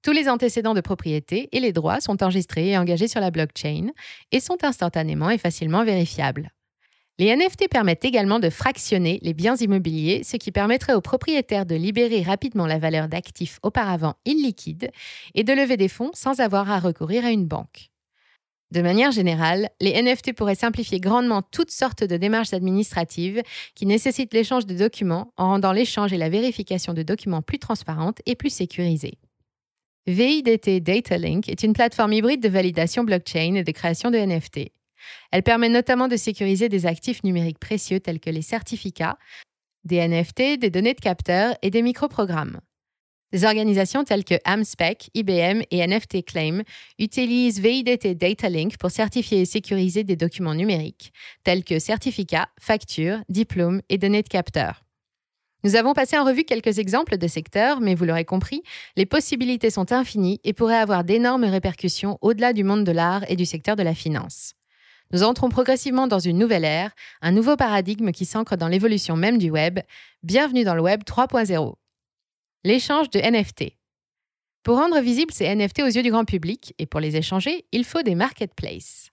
Tous 0.00 0.12
les 0.12 0.30
antécédents 0.30 0.72
de 0.72 0.80
propriété 0.80 1.50
et 1.52 1.60
les 1.60 1.72
droits 1.74 2.00
sont 2.00 2.22
enregistrés 2.22 2.70
et 2.70 2.78
engagés 2.78 3.08
sur 3.08 3.20
la 3.20 3.30
blockchain 3.30 3.88
et 4.32 4.40
sont 4.40 4.64
instantanément 4.64 5.28
et 5.28 5.36
facilement 5.36 5.84
vérifiables. 5.84 6.50
Les 7.18 7.34
NFT 7.34 7.68
permettent 7.70 8.04
également 8.04 8.40
de 8.40 8.50
fractionner 8.50 9.18
les 9.22 9.32
biens 9.32 9.56
immobiliers, 9.56 10.22
ce 10.22 10.36
qui 10.36 10.52
permettrait 10.52 10.92
aux 10.92 11.00
propriétaires 11.00 11.64
de 11.64 11.74
libérer 11.74 12.20
rapidement 12.20 12.66
la 12.66 12.78
valeur 12.78 13.08
d'actifs 13.08 13.58
auparavant 13.62 14.16
illiquides 14.26 14.90
et 15.34 15.42
de 15.42 15.52
lever 15.54 15.78
des 15.78 15.88
fonds 15.88 16.10
sans 16.12 16.40
avoir 16.40 16.70
à 16.70 16.78
recourir 16.78 17.24
à 17.24 17.30
une 17.30 17.46
banque. 17.46 17.90
De 18.70 18.82
manière 18.82 19.12
générale, 19.12 19.70
les 19.80 20.02
NFT 20.02 20.34
pourraient 20.34 20.56
simplifier 20.56 21.00
grandement 21.00 21.40
toutes 21.40 21.70
sortes 21.70 22.04
de 22.04 22.18
démarches 22.18 22.52
administratives 22.52 23.40
qui 23.74 23.86
nécessitent 23.86 24.34
l'échange 24.34 24.66
de 24.66 24.74
documents 24.74 25.32
en 25.38 25.46
rendant 25.46 25.72
l'échange 25.72 26.12
et 26.12 26.18
la 26.18 26.28
vérification 26.28 26.92
de 26.92 27.02
documents 27.02 27.42
plus 27.42 27.58
transparentes 27.58 28.20
et 28.26 28.34
plus 28.34 28.50
sécurisées. 28.50 29.18
VIDT 30.06 30.80
Datalink 30.80 31.48
est 31.48 31.62
une 31.62 31.72
plateforme 31.72 32.12
hybride 32.12 32.42
de 32.42 32.48
validation 32.48 33.04
blockchain 33.04 33.54
et 33.54 33.64
de 33.64 33.72
création 33.72 34.10
de 34.10 34.18
NFT. 34.18 34.72
Elle 35.32 35.42
permet 35.42 35.68
notamment 35.68 36.08
de 36.08 36.16
sécuriser 36.16 36.68
des 36.68 36.86
actifs 36.86 37.22
numériques 37.24 37.58
précieux 37.58 38.00
tels 38.00 38.20
que 38.20 38.30
les 38.30 38.42
certificats, 38.42 39.18
des 39.84 40.06
NFT, 40.06 40.58
des 40.58 40.70
données 40.70 40.94
de 40.94 41.00
capteurs 41.00 41.56
et 41.62 41.70
des 41.70 41.82
microprogrammes. 41.82 42.60
Des 43.32 43.44
organisations 43.44 44.04
telles 44.04 44.24
que 44.24 44.36
AmSpec, 44.44 45.10
IBM 45.14 45.62
et 45.70 45.86
NFT 45.86 46.24
Claim 46.24 46.62
utilisent 46.98 47.60
VIDT 47.60 48.14
Data 48.14 48.48
Link 48.48 48.78
pour 48.78 48.90
certifier 48.90 49.40
et 49.40 49.44
sécuriser 49.44 50.04
des 50.04 50.16
documents 50.16 50.54
numériques, 50.54 51.12
tels 51.42 51.64
que 51.64 51.78
certificats, 51.78 52.48
factures, 52.60 53.18
diplômes 53.28 53.82
et 53.88 53.98
données 53.98 54.22
de 54.22 54.28
capteurs. 54.28 54.84
Nous 55.64 55.74
avons 55.74 55.94
passé 55.94 56.16
en 56.16 56.24
revue 56.24 56.44
quelques 56.44 56.78
exemples 56.78 57.18
de 57.18 57.26
secteurs, 57.26 57.80
mais 57.80 57.96
vous 57.96 58.04
l'aurez 58.04 58.24
compris, 58.24 58.62
les 58.96 59.06
possibilités 59.06 59.70
sont 59.70 59.90
infinies 59.90 60.40
et 60.44 60.52
pourraient 60.52 60.76
avoir 60.76 61.02
d'énormes 61.02 61.44
répercussions 61.44 62.18
au-delà 62.20 62.52
du 62.52 62.62
monde 62.62 62.84
de 62.84 62.92
l'art 62.92 63.28
et 63.28 63.36
du 63.36 63.44
secteur 63.44 63.74
de 63.74 63.82
la 63.82 63.94
finance. 63.94 64.55
Nous 65.12 65.22
entrons 65.22 65.48
progressivement 65.48 66.06
dans 66.06 66.18
une 66.18 66.38
nouvelle 66.38 66.64
ère, 66.64 66.90
un 67.20 67.32
nouveau 67.32 67.56
paradigme 67.56 68.10
qui 68.10 68.24
s'ancre 68.24 68.56
dans 68.56 68.68
l'évolution 68.68 69.16
même 69.16 69.38
du 69.38 69.50
web. 69.50 69.80
Bienvenue 70.22 70.64
dans 70.64 70.74
le 70.74 70.82
web 70.82 71.02
3.0 71.04 71.74
l'échange 72.66 73.10
de 73.10 73.20
NFT. 73.20 73.76
Pour 74.64 74.78
rendre 74.78 75.00
visibles 75.00 75.32
ces 75.32 75.54
NFT 75.54 75.82
aux 75.82 75.86
yeux 75.86 76.02
du 76.02 76.10
grand 76.10 76.24
public 76.24 76.74
et 76.80 76.86
pour 76.86 76.98
les 76.98 77.14
échanger, 77.14 77.64
il 77.70 77.84
faut 77.84 78.02
des 78.02 78.16
marketplaces. 78.16 79.10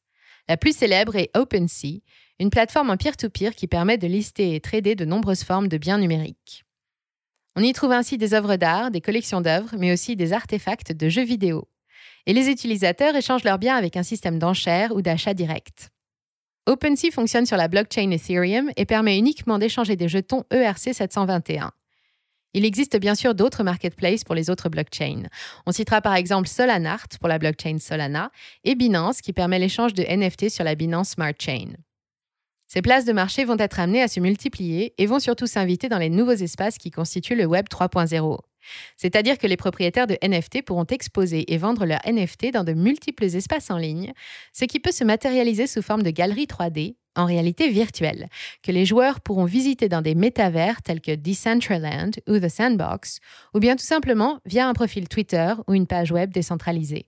La 0.49 0.57
plus 0.57 0.75
célèbre 0.75 1.15
est 1.15 1.29
OpenSea, 1.37 2.01
une 2.39 2.49
plateforme 2.49 2.89
en 2.89 2.97
peer-to-peer 2.97 3.53
qui 3.53 3.67
permet 3.67 3.99
de 3.99 4.07
lister 4.07 4.55
et 4.55 4.59
trader 4.59 4.95
de 4.95 5.05
nombreuses 5.05 5.43
formes 5.43 5.67
de 5.67 5.77
biens 5.77 5.99
numériques. 5.99 6.65
On 7.55 7.61
y 7.61 7.71
trouve 7.73 7.91
ainsi 7.91 8.17
des 8.17 8.33
œuvres 8.33 8.55
d'art, 8.55 8.89
des 8.89 9.01
collections 9.01 9.41
d'œuvres, 9.41 9.75
mais 9.77 9.93
aussi 9.93 10.15
des 10.15 10.33
artefacts 10.33 10.91
de 10.91 11.07
jeux 11.09 11.23
vidéo. 11.23 11.67
Et 12.25 12.33
les 12.33 12.49
utilisateurs 12.49 13.15
échangent 13.15 13.43
leurs 13.43 13.59
biens 13.59 13.75
avec 13.75 13.97
un 13.97 14.03
système 14.03 14.39
d'enchères 14.39 14.95
ou 14.95 15.01
d'achat 15.01 15.33
direct. 15.33 15.89
OpenSea 16.65 17.11
fonctionne 17.11 17.45
sur 17.45 17.57
la 17.57 17.67
blockchain 17.67 18.09
Ethereum 18.11 18.71
et 18.77 18.85
permet 18.85 19.17
uniquement 19.17 19.59
d'échanger 19.59 19.97
des 19.97 20.07
jetons 20.07 20.43
ERC 20.49 20.93
721. 20.93 21.71
Il 22.53 22.65
existe 22.65 22.97
bien 22.97 23.15
sûr 23.15 23.35
d'autres 23.35 23.63
marketplaces 23.63 24.23
pour 24.23 24.35
les 24.35 24.49
autres 24.49 24.69
blockchains. 24.69 25.23
On 25.65 25.71
citera 25.71 26.01
par 26.01 26.15
exemple 26.15 26.47
Solanart 26.47 27.07
pour 27.19 27.27
la 27.27 27.39
blockchain 27.39 27.79
Solana 27.79 28.31
et 28.63 28.75
Binance 28.75 29.21
qui 29.21 29.33
permet 29.33 29.59
l'échange 29.59 29.93
de 29.93 30.03
NFT 30.03 30.49
sur 30.49 30.63
la 30.63 30.75
Binance 30.75 31.09
Smart 31.09 31.33
Chain. 31.37 31.73
Ces 32.67 32.81
places 32.81 33.05
de 33.05 33.13
marché 33.13 33.43
vont 33.43 33.57
être 33.57 33.79
amenées 33.79 34.01
à 34.01 34.07
se 34.07 34.19
multiplier 34.19 34.93
et 34.97 35.05
vont 35.05 35.19
surtout 35.19 35.47
s'inviter 35.47 35.89
dans 35.89 35.97
les 35.97 36.09
nouveaux 36.09 36.31
espaces 36.31 36.77
qui 36.77 36.91
constituent 36.91 37.35
le 37.35 37.45
Web 37.45 37.65
3.0. 37.69 38.39
C'est-à-dire 38.97 39.37
que 39.37 39.47
les 39.47 39.57
propriétaires 39.57 40.07
de 40.07 40.17
NFT 40.23 40.63
pourront 40.63 40.85
exposer 40.85 41.51
et 41.53 41.57
vendre 41.57 41.85
leurs 41.85 42.01
NFT 42.05 42.51
dans 42.51 42.63
de 42.63 42.73
multiples 42.73 43.25
espaces 43.25 43.71
en 43.71 43.77
ligne, 43.77 44.13
ce 44.51 44.65
qui 44.65 44.79
peut 44.79 44.91
se 44.91 45.03
matérialiser 45.03 45.67
sous 45.67 45.81
forme 45.81 46.03
de 46.03 46.11
galeries 46.11 46.45
3D, 46.45 46.95
en 47.15 47.25
réalité 47.25 47.69
virtuelle, 47.69 48.27
que 48.61 48.71
les 48.71 48.85
joueurs 48.85 49.21
pourront 49.21 49.45
visiter 49.45 49.89
dans 49.89 50.01
des 50.01 50.15
métavers 50.15 50.81
tels 50.81 51.01
que 51.01 51.15
Decentraland 51.15 52.11
ou 52.27 52.39
The 52.39 52.49
Sandbox, 52.49 53.19
ou 53.53 53.59
bien 53.59 53.75
tout 53.75 53.85
simplement 53.85 54.39
via 54.45 54.67
un 54.67 54.73
profil 54.73 55.07
Twitter 55.07 55.53
ou 55.67 55.73
une 55.73 55.87
page 55.87 56.11
web 56.11 56.31
décentralisée. 56.31 57.05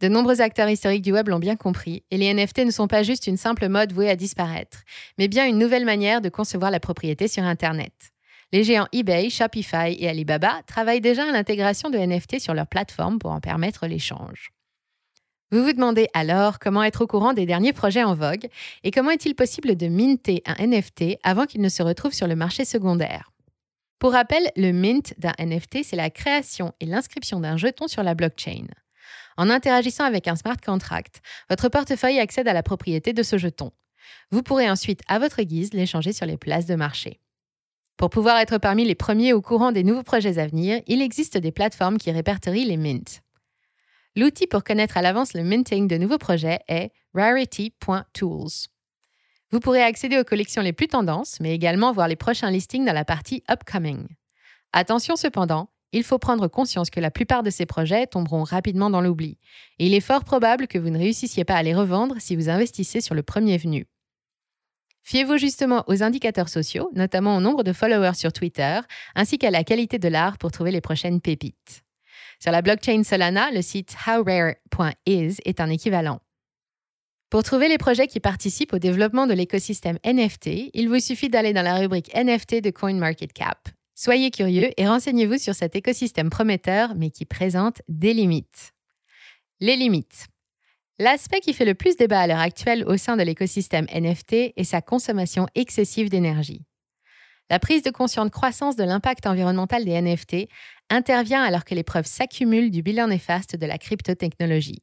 De 0.00 0.08
nombreux 0.08 0.42
acteurs 0.42 0.68
historiques 0.68 1.02
du 1.02 1.12
web 1.12 1.28
l'ont 1.28 1.38
bien 1.38 1.56
compris, 1.56 2.04
et 2.10 2.18
les 2.18 2.32
NFT 2.34 2.66
ne 2.66 2.70
sont 2.70 2.86
pas 2.86 3.02
juste 3.02 3.26
une 3.26 3.38
simple 3.38 3.68
mode 3.68 3.92
vouée 3.92 4.10
à 4.10 4.16
disparaître, 4.16 4.82
mais 5.16 5.26
bien 5.26 5.46
une 5.46 5.58
nouvelle 5.58 5.86
manière 5.86 6.20
de 6.20 6.28
concevoir 6.28 6.70
la 6.70 6.80
propriété 6.80 7.28
sur 7.28 7.44
Internet. 7.44 7.92
Les 8.56 8.64
géants 8.64 8.88
eBay, 8.90 9.28
Shopify 9.28 9.94
et 9.98 10.08
Alibaba 10.08 10.62
travaillent 10.66 11.02
déjà 11.02 11.28
à 11.28 11.30
l'intégration 11.30 11.90
de 11.90 11.98
NFT 11.98 12.38
sur 12.40 12.54
leur 12.54 12.66
plateforme 12.66 13.18
pour 13.18 13.30
en 13.30 13.38
permettre 13.38 13.86
l'échange. 13.86 14.48
Vous 15.50 15.62
vous 15.62 15.74
demandez 15.74 16.08
alors 16.14 16.58
comment 16.58 16.82
être 16.82 17.02
au 17.02 17.06
courant 17.06 17.34
des 17.34 17.44
derniers 17.44 17.74
projets 17.74 18.02
en 18.02 18.14
vogue 18.14 18.48
et 18.82 18.90
comment 18.90 19.10
est-il 19.10 19.34
possible 19.34 19.76
de 19.76 19.88
minter 19.88 20.42
un 20.46 20.54
NFT 20.68 21.18
avant 21.22 21.44
qu'il 21.44 21.60
ne 21.60 21.68
se 21.68 21.82
retrouve 21.82 22.14
sur 22.14 22.26
le 22.26 22.34
marché 22.34 22.64
secondaire? 22.64 23.30
Pour 23.98 24.12
rappel, 24.12 24.50
le 24.56 24.72
mint 24.72 25.12
d'un 25.18 25.34
NFT, 25.38 25.84
c'est 25.84 25.94
la 25.94 26.08
création 26.08 26.72
et 26.80 26.86
l'inscription 26.86 27.40
d'un 27.40 27.58
jeton 27.58 27.88
sur 27.88 28.02
la 28.02 28.14
blockchain. 28.14 28.68
En 29.36 29.50
interagissant 29.50 30.04
avec 30.04 30.28
un 30.28 30.36
smart 30.36 30.56
contract, 30.64 31.20
votre 31.50 31.68
portefeuille 31.68 32.20
accède 32.20 32.48
à 32.48 32.54
la 32.54 32.62
propriété 32.62 33.12
de 33.12 33.22
ce 33.22 33.36
jeton. 33.36 33.72
Vous 34.30 34.42
pourrez 34.42 34.70
ensuite, 34.70 35.02
à 35.08 35.18
votre 35.18 35.42
guise, 35.42 35.74
l'échanger 35.74 36.14
sur 36.14 36.24
les 36.24 36.38
places 36.38 36.64
de 36.64 36.74
marché. 36.74 37.20
Pour 37.96 38.10
pouvoir 38.10 38.38
être 38.38 38.58
parmi 38.58 38.84
les 38.84 38.94
premiers 38.94 39.32
au 39.32 39.40
courant 39.40 39.72
des 39.72 39.82
nouveaux 39.82 40.02
projets 40.02 40.38
à 40.38 40.46
venir, 40.46 40.82
il 40.86 41.00
existe 41.00 41.38
des 41.38 41.52
plateformes 41.52 41.96
qui 41.96 42.10
répertorient 42.10 42.66
les 42.66 42.76
mints. 42.76 43.20
L'outil 44.14 44.46
pour 44.46 44.64
connaître 44.64 44.96
à 44.96 45.02
l'avance 45.02 45.34
le 45.34 45.42
minting 45.42 45.88
de 45.88 45.96
nouveaux 45.96 46.18
projets 46.18 46.60
est 46.68 46.90
rarity.tools. 47.14 48.68
Vous 49.50 49.60
pourrez 49.60 49.82
accéder 49.82 50.18
aux 50.18 50.24
collections 50.24 50.62
les 50.62 50.72
plus 50.72 50.88
tendances, 50.88 51.38
mais 51.40 51.54
également 51.54 51.92
voir 51.92 52.08
les 52.08 52.16
prochains 52.16 52.50
listings 52.50 52.84
dans 52.84 52.92
la 52.92 53.04
partie 53.04 53.42
Upcoming. 53.50 54.06
Attention 54.72 55.16
cependant, 55.16 55.70
il 55.92 56.02
faut 56.02 56.18
prendre 56.18 56.48
conscience 56.48 56.90
que 56.90 57.00
la 57.00 57.10
plupart 57.10 57.42
de 57.42 57.50
ces 57.50 57.64
projets 57.64 58.06
tomberont 58.06 58.42
rapidement 58.42 58.90
dans 58.90 59.00
l'oubli, 59.00 59.38
et 59.78 59.86
il 59.86 59.94
est 59.94 60.00
fort 60.00 60.24
probable 60.24 60.66
que 60.66 60.78
vous 60.78 60.90
ne 60.90 60.98
réussissiez 60.98 61.44
pas 61.44 61.54
à 61.54 61.62
les 61.62 61.74
revendre 61.74 62.16
si 62.18 62.36
vous 62.36 62.50
investissez 62.50 63.00
sur 63.00 63.14
le 63.14 63.22
premier 63.22 63.56
venu. 63.56 63.86
Fiez-vous 65.06 65.38
justement 65.38 65.84
aux 65.86 66.02
indicateurs 66.02 66.48
sociaux, 66.48 66.90
notamment 66.92 67.36
au 67.36 67.40
nombre 67.40 67.62
de 67.62 67.72
followers 67.72 68.16
sur 68.16 68.32
Twitter, 68.32 68.80
ainsi 69.14 69.38
qu'à 69.38 69.52
la 69.52 69.62
qualité 69.62 70.00
de 70.00 70.08
l'art 70.08 70.36
pour 70.36 70.50
trouver 70.50 70.72
les 70.72 70.80
prochaines 70.80 71.20
pépites. 71.20 71.84
Sur 72.40 72.50
la 72.50 72.60
blockchain 72.60 73.04
Solana, 73.04 73.52
le 73.52 73.62
site 73.62 73.96
howrare.is 74.04 75.36
est 75.44 75.60
un 75.60 75.70
équivalent. 75.70 76.18
Pour 77.30 77.44
trouver 77.44 77.68
les 77.68 77.78
projets 77.78 78.08
qui 78.08 78.18
participent 78.18 78.72
au 78.72 78.80
développement 78.80 79.28
de 79.28 79.32
l'écosystème 79.34 80.00
NFT, 80.04 80.72
il 80.74 80.88
vous 80.88 80.98
suffit 80.98 81.28
d'aller 81.28 81.52
dans 81.52 81.62
la 81.62 81.76
rubrique 81.76 82.12
NFT 82.12 82.60
de 82.60 82.70
CoinMarketCap. 82.70 83.68
Soyez 83.94 84.32
curieux 84.32 84.70
et 84.76 84.88
renseignez-vous 84.88 85.38
sur 85.38 85.54
cet 85.54 85.76
écosystème 85.76 86.30
prometteur, 86.30 86.96
mais 86.96 87.10
qui 87.10 87.26
présente 87.26 87.80
des 87.86 88.12
limites. 88.12 88.72
Les 89.60 89.76
limites. 89.76 90.26
L'aspect 90.98 91.40
qui 91.40 91.52
fait 91.52 91.66
le 91.66 91.74
plus 91.74 91.96
débat 91.96 92.20
à 92.20 92.26
l'heure 92.26 92.38
actuelle 92.38 92.82
au 92.86 92.96
sein 92.96 93.18
de 93.18 93.22
l'écosystème 93.22 93.86
NFT 93.94 94.54
est 94.56 94.64
sa 94.64 94.80
consommation 94.80 95.46
excessive 95.54 96.08
d'énergie. 96.08 96.62
La 97.50 97.58
prise 97.58 97.82
de 97.82 97.90
conscience 97.90 98.30
croissance 98.30 98.76
de 98.76 98.84
l'impact 98.84 99.26
environnemental 99.26 99.84
des 99.84 100.00
NFT 100.00 100.48
intervient 100.88 101.42
alors 101.42 101.66
que 101.66 101.74
les 101.74 101.82
preuves 101.82 102.06
s'accumulent 102.06 102.70
du 102.70 102.82
bilan 102.82 103.08
néfaste 103.08 103.56
de 103.56 103.66
la 103.66 103.76
cryptotechnologie. 103.76 104.82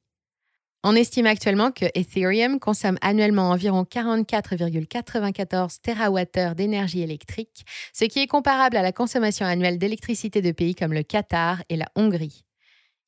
On 0.84 0.96
estime 0.96 1.26
actuellement 1.26 1.72
que 1.72 1.86
Ethereum 1.96 2.60
consomme 2.60 3.00
annuellement 3.02 3.50
environ 3.50 3.82
44,94 3.84 5.80
TWh 5.82 6.54
d'énergie 6.56 7.02
électrique, 7.02 7.66
ce 7.92 8.06
qui 8.06 8.20
est 8.20 8.28
comparable 8.28 8.78
à 8.78 8.84
la 8.84 8.92
consommation 8.92 9.48
annuelle 9.48 9.80
d'électricité 9.80 10.44
de 10.44 10.52
pays 10.52 10.76
comme 10.76 10.94
le 10.94 11.02
Qatar 11.02 11.64
et 11.70 11.76
la 11.76 11.88
Hongrie. 11.96 12.44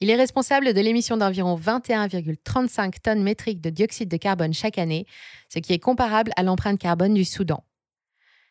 Il 0.02 0.10
est 0.10 0.16
responsable 0.16 0.74
de 0.74 0.82
l'émission 0.82 1.16
d'environ 1.16 1.58
21,35 1.58 3.00
tonnes 3.02 3.24
métriques 3.24 3.62
de 3.62 3.70
dioxyde 3.70 4.10
de 4.10 4.18
carbone 4.18 4.54
chaque 4.54 4.78
année, 4.78 5.06
ce 5.48 5.60
qui 5.60 5.72
est 5.72 5.80
comparable 5.80 6.32
à 6.36 6.44
l'empreinte 6.44 6.80
carbone 6.80 7.14
du 7.14 7.24
Soudan. 7.24 7.64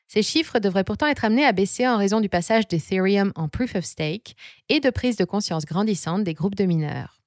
Ces 0.09 0.23
chiffres 0.23 0.59
devraient 0.59 0.85
pourtant 0.85 1.07
être 1.07 1.25
amenés 1.25 1.45
à 1.45 1.53
baisser 1.53 1.87
en 1.87 1.97
raison 1.97 2.21
du 2.21 2.29
passage 2.29 2.67
d'Ethereum 2.69 3.33
en 3.37 3.49
Proof 3.49 3.75
of 3.75 3.85
Stake 3.85 4.37
et 4.69 4.81
de 4.81 4.91
prise 4.91 5.17
de 5.17 5.25
conscience 5.25 5.65
grandissante 5.65 6.25
des 6.25 6.35
groupes 6.35 6.55
de 6.55 6.65
mineurs. 6.65 7.21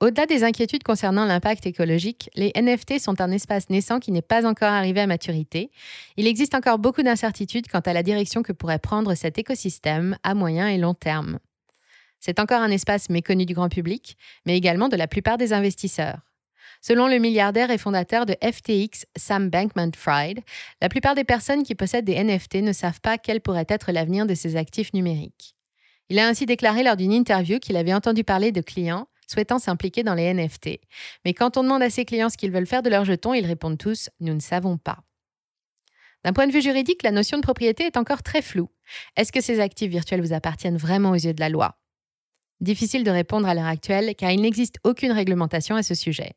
Au-delà 0.00 0.26
des 0.26 0.44
inquiétudes 0.44 0.84
concernant 0.84 1.24
l'impact 1.24 1.66
écologique, 1.66 2.30
les 2.36 2.52
NFT 2.54 3.00
sont 3.00 3.20
un 3.20 3.32
espace 3.32 3.68
naissant 3.68 3.98
qui 3.98 4.12
n'est 4.12 4.22
pas 4.22 4.46
encore 4.46 4.72
arrivé 4.72 5.00
à 5.00 5.08
maturité. 5.08 5.72
Il 6.16 6.28
existe 6.28 6.54
encore 6.54 6.78
beaucoup 6.78 7.02
d'incertitudes 7.02 7.66
quant 7.68 7.80
à 7.80 7.92
la 7.92 8.04
direction 8.04 8.42
que 8.42 8.52
pourrait 8.52 8.78
prendre 8.78 9.14
cet 9.14 9.38
écosystème 9.38 10.16
à 10.22 10.34
moyen 10.34 10.68
et 10.68 10.78
long 10.78 10.94
terme. 10.94 11.40
C'est 12.20 12.40
encore 12.40 12.62
un 12.62 12.70
espace 12.70 13.10
méconnu 13.10 13.46
du 13.46 13.54
grand 13.54 13.68
public, 13.68 14.16
mais 14.46 14.56
également 14.56 14.88
de 14.88 14.96
la 14.96 15.08
plupart 15.08 15.38
des 15.38 15.52
investisseurs. 15.52 16.20
Selon 16.80 17.08
le 17.08 17.18
milliardaire 17.18 17.70
et 17.70 17.78
fondateur 17.78 18.26
de 18.26 18.36
FTX, 18.42 19.06
Sam 19.16 19.48
Bankman-Fried, 19.50 20.40
la 20.80 20.88
plupart 20.88 21.14
des 21.14 21.24
personnes 21.24 21.64
qui 21.64 21.74
possèdent 21.74 22.04
des 22.04 22.22
NFT 22.22 22.56
ne 22.56 22.72
savent 22.72 23.00
pas 23.00 23.18
quel 23.18 23.40
pourrait 23.40 23.66
être 23.68 23.90
l'avenir 23.90 24.26
de 24.26 24.34
ces 24.34 24.56
actifs 24.56 24.92
numériques. 24.92 25.56
Il 26.08 26.18
a 26.18 26.26
ainsi 26.26 26.46
déclaré 26.46 26.82
lors 26.82 26.96
d'une 26.96 27.12
interview 27.12 27.58
qu'il 27.58 27.76
avait 27.76 27.92
entendu 27.92 28.24
parler 28.24 28.52
de 28.52 28.60
clients 28.60 29.08
souhaitant 29.30 29.58
s'impliquer 29.58 30.02
dans 30.02 30.14
les 30.14 30.32
NFT. 30.32 30.80
Mais 31.24 31.34
quand 31.34 31.56
on 31.58 31.62
demande 31.62 31.82
à 31.82 31.90
ses 31.90 32.04
clients 32.04 32.30
ce 32.30 32.38
qu'ils 32.38 32.50
veulent 32.50 32.66
faire 32.66 32.82
de 32.82 32.88
leurs 32.88 33.04
jetons, 33.04 33.34
ils 33.34 33.44
répondent 33.44 33.76
tous⁇ 33.76 34.04
Nous 34.20 34.32
ne 34.32 34.40
savons 34.40 34.78
pas⁇ 34.78 34.92
D'un 36.24 36.32
point 36.32 36.46
de 36.46 36.52
vue 36.52 36.62
juridique, 36.62 37.02
la 37.02 37.10
notion 37.10 37.36
de 37.36 37.42
propriété 37.42 37.84
est 37.84 37.98
encore 37.98 38.22
très 38.22 38.40
floue. 38.40 38.70
Est-ce 39.16 39.32
que 39.32 39.42
ces 39.42 39.60
actifs 39.60 39.90
virtuels 39.90 40.22
vous 40.22 40.32
appartiennent 40.32 40.78
vraiment 40.78 41.10
aux 41.10 41.14
yeux 41.14 41.34
de 41.34 41.40
la 41.40 41.50
loi? 41.50 41.76
Difficile 42.60 43.04
de 43.04 43.10
répondre 43.10 43.46
à 43.46 43.54
l'heure 43.54 43.66
actuelle 43.66 44.14
car 44.16 44.30
il 44.30 44.40
n'existe 44.40 44.78
aucune 44.84 45.12
réglementation 45.12 45.76
à 45.76 45.82
ce 45.82 45.94
sujet. 45.94 46.32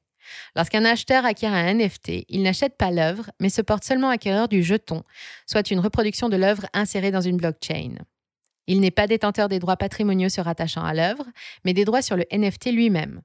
Lorsqu'un 0.55 0.86
acheteur 0.86 1.25
acquiert 1.25 1.53
un 1.53 1.73
NFT, 1.73 2.25
il 2.29 2.43
n'achète 2.43 2.77
pas 2.77 2.91
l'œuvre, 2.91 3.31
mais 3.39 3.49
se 3.49 3.62
porte 3.62 3.84
seulement 3.84 4.10
acquéreur 4.10 4.47
du 4.47 4.63
jeton, 4.63 5.03
soit 5.47 5.71
une 5.71 5.79
reproduction 5.79 6.29
de 6.29 6.38
l'œuvre 6.38 6.67
insérée 6.73 7.12
dans 7.12 7.21
une 7.21 7.38
blockchain. 7.38 7.95
Il 8.67 8.79
n'est 8.79 8.91
pas 8.91 9.07
détenteur 9.07 9.49
des 9.49 9.60
droits 9.60 9.77
patrimoniaux 9.77 10.29
se 10.29 10.41
rattachant 10.41 10.84
à 10.84 10.93
l'œuvre, 10.93 11.25
mais 11.65 11.73
des 11.73 11.86
droits 11.86 12.03
sur 12.03 12.15
le 12.15 12.25
NFT 12.31 12.71
lui-même. 12.71 13.21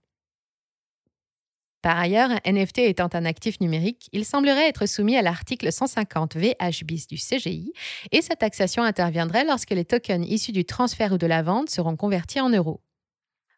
Par 1.83 1.99
ailleurs, 1.99 2.31
un 2.31 2.53
NFT 2.53 2.79
étant 2.79 3.11
un 3.13 3.25
actif 3.25 3.61
numérique, 3.61 4.09
il 4.13 4.25
semblerait 4.25 4.69
être 4.69 4.87
soumis 4.87 5.17
à 5.17 5.23
l'article 5.23 5.71
150 5.71 6.35
VH 6.35 6.85
bis 6.85 7.07
du 7.07 7.17
CGI 7.17 7.73
et 8.11 8.23
sa 8.23 8.35
taxation 8.35 8.83
interviendrait 8.83 9.45
lorsque 9.45 9.71
les 9.71 9.85
tokens 9.85 10.27
issus 10.27 10.51
du 10.51 10.65
transfert 10.65 11.13
ou 11.13 11.19
de 11.19 11.29
la 11.29 11.43
vente 11.43 11.71
seront 11.71 11.95
convertis 11.95 12.41
en 12.41 12.49
euros. 12.49 12.81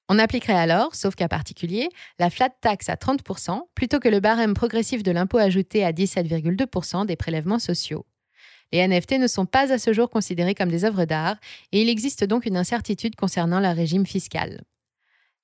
On 0.09 0.18
appliquerait 0.18 0.55
alors, 0.55 0.94
sauf 0.94 1.14
cas 1.14 1.29
particulier, 1.29 1.90
la 2.18 2.31
flat 2.31 2.49
tax 2.49 2.88
à 2.88 2.94
30% 2.94 3.61
plutôt 3.75 4.01
que 4.01 4.09
le 4.09 4.21
barème 4.21 4.55
progressif 4.55 5.03
de 5.03 5.11
l'impôt 5.11 5.38
ajouté 5.38 5.85
à 5.85 5.92
17,2% 5.92 7.05
des 7.05 7.16
prélèvements 7.16 7.59
sociaux. 7.59 8.07
Les 8.73 8.87
NFT 8.87 9.12
ne 9.12 9.27
sont 9.27 9.47
pas 9.47 9.73
à 9.73 9.79
ce 9.79 9.92
jour 9.92 10.09
considérés 10.09 10.55
comme 10.55 10.71
des 10.71 10.85
œuvres 10.85 11.05
d'art 11.05 11.37
et 11.73 11.83
il 11.83 11.88
existe 11.88 12.25
donc 12.25 12.47
une 12.47 12.57
incertitude 12.57 13.16
concernant 13.16 13.61
leur 13.61 13.77
régime 13.77 14.07
fiscal. 14.07 14.62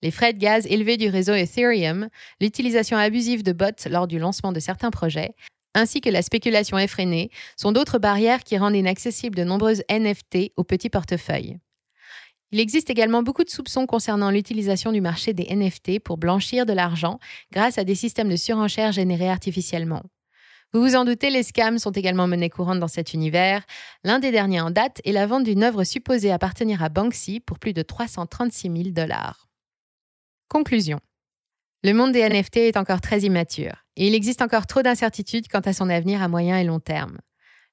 Les 0.03 0.11
frais 0.11 0.33
de 0.33 0.38
gaz 0.38 0.66
élevés 0.66 0.96
du 0.96 1.09
réseau 1.09 1.35
Ethereum, 1.35 2.09
l'utilisation 2.40 2.96
abusive 2.96 3.42
de 3.42 3.53
bots 3.53 3.88
lors 3.90 4.07
du 4.07 4.18
lancement 4.18 4.53
de 4.53 4.61
certains 4.61 4.90
projets, 4.90 5.35
ainsi 5.74 6.00
que 6.00 6.11
la 6.11 6.22
spéculation 6.22 6.79
effrénée, 6.79 7.31
sont 7.57 7.72
d'autres 7.72 7.98
barrières 7.98 8.44
qui 8.44 8.57
rendent 8.59 8.77
inaccessibles 8.77 9.37
de 9.37 9.44
nombreuses 9.44 9.83
NFT 9.90 10.53
aux 10.57 10.64
petits 10.64 10.90
portefeuilles. 10.90 11.59
Il 12.52 12.61
existe 12.61 12.90
également 12.90 13.22
beaucoup 13.22 13.44
de 13.44 13.50
soupçons 13.50 13.87
concernant 13.87 14.30
l'utilisation 14.30 14.92
du 14.92 15.00
marché 15.00 15.33
des 15.33 15.54
NFT 15.54 15.98
pour 15.98 16.18
blanchir 16.18 16.66
de 16.66 16.72
l'argent 16.72 17.18
grâce 17.52 17.78
à 17.78 17.85
des 17.85 17.94
systèmes 17.94 18.28
de 18.28 18.37
surenchère 18.37 18.92
générés 18.92 19.28
artificiellement. 19.28 20.02
Vous 20.72 20.80
vous 20.80 20.96
en 20.96 21.04
doutez, 21.04 21.30
les 21.30 21.44
scams 21.44 21.78
sont 21.78 21.92
également 21.92 22.26
monnaie 22.26 22.50
courante 22.50 22.80
dans 22.80 22.88
cet 22.88 23.14
univers. 23.14 23.64
L'un 24.02 24.18
des 24.18 24.33
derniers 24.33 24.61
en 24.61 24.72
date 24.72 25.00
est 25.04 25.12
la 25.12 25.24
vente 25.24 25.44
d'une 25.44 25.62
œuvre 25.62 25.85
supposée 25.85 26.33
appartenir 26.33 26.83
à 26.83 26.88
Banksy 26.88 27.38
pour 27.38 27.61
plus 27.61 27.72
de 27.72 27.83
336 27.83 28.70
000 28.70 28.83
dollars. 28.90 29.46
Conclusion. 30.48 30.98
Le 31.85 31.92
monde 31.92 32.12
des 32.12 32.28
NFT 32.28 32.57
est 32.57 32.76
encore 32.76 33.00
très 33.00 33.20
immature 33.20 33.85
et 33.96 34.09
il 34.09 34.14
existe 34.14 34.42
encore 34.42 34.66
trop 34.66 34.83
d'incertitudes 34.83 35.48
quant 35.48 35.61
à 35.61 35.72
son 35.72 35.88
avenir 35.90 36.22
à 36.22 36.28
moyen 36.28 36.59
et 36.59 36.64
long 36.64 36.80
terme. 36.80 37.18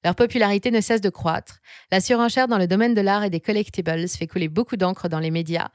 Leur 0.03 0.15
popularité 0.15 0.71
ne 0.71 0.81
cesse 0.81 1.01
de 1.01 1.09
croître. 1.09 1.59
La 1.91 2.01
surenchère 2.01 2.47
dans 2.47 2.57
le 2.57 2.67
domaine 2.67 2.93
de 2.93 3.01
l'art 3.01 3.23
et 3.23 3.29
des 3.29 3.39
collectibles 3.39 4.07
fait 4.07 4.27
couler 4.27 4.47
beaucoup 4.47 4.77
d'encre 4.77 5.09
dans 5.09 5.19
les 5.19 5.31
médias, 5.31 5.69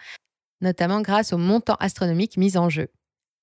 notamment 0.60 1.00
grâce 1.00 1.32
aux 1.32 1.38
montants 1.38 1.76
astronomiques 1.78 2.36
mis 2.36 2.56
en 2.56 2.68
jeu. 2.68 2.88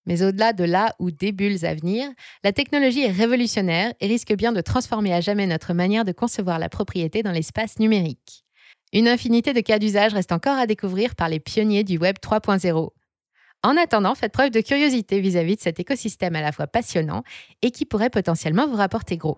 Mais 0.05 0.21
au-delà 0.21 0.51
de 0.51 0.65
là 0.65 0.93
ou 0.99 1.11
des 1.11 1.31
bulles 1.31 1.65
à 1.65 1.73
venir, 1.73 2.09
la 2.43 2.51
technologie 2.51 3.03
est 3.03 3.11
révolutionnaire 3.11 3.93
et 4.01 4.07
risque 4.07 4.33
bien 4.33 4.51
de 4.51 4.59
transformer 4.59 5.13
à 5.13 5.21
jamais 5.21 5.47
notre 5.47 5.73
manière 5.73 6.03
de 6.03 6.11
concevoir 6.11 6.59
la 6.59 6.67
propriété 6.67 7.23
dans 7.23 7.31
l'espace 7.31 7.79
numérique. 7.79 8.43
Une 8.91 9.07
infinité 9.07 9.53
de 9.53 9.61
cas 9.61 9.79
d'usage 9.79 10.13
reste 10.13 10.33
encore 10.33 10.57
à 10.57 10.67
découvrir 10.67 11.15
par 11.15 11.29
les 11.29 11.39
pionniers 11.39 11.85
du 11.85 11.97
Web 11.97 12.17
3.0. 12.21 12.89
En 13.63 13.77
attendant, 13.77 14.13
faites 14.13 14.33
preuve 14.33 14.51
de 14.51 14.59
curiosité 14.59 15.21
vis-à-vis 15.21 15.53
-vis 15.53 15.57
de 15.57 15.61
cet 15.61 15.79
écosystème 15.79 16.35
à 16.35 16.41
la 16.41 16.51
fois 16.51 16.67
passionnant 16.67 17.23
et 17.61 17.71
qui 17.71 17.85
pourrait 17.85 18.09
potentiellement 18.09 18.67
vous 18.67 18.75
rapporter 18.75 19.15
gros. 19.15 19.37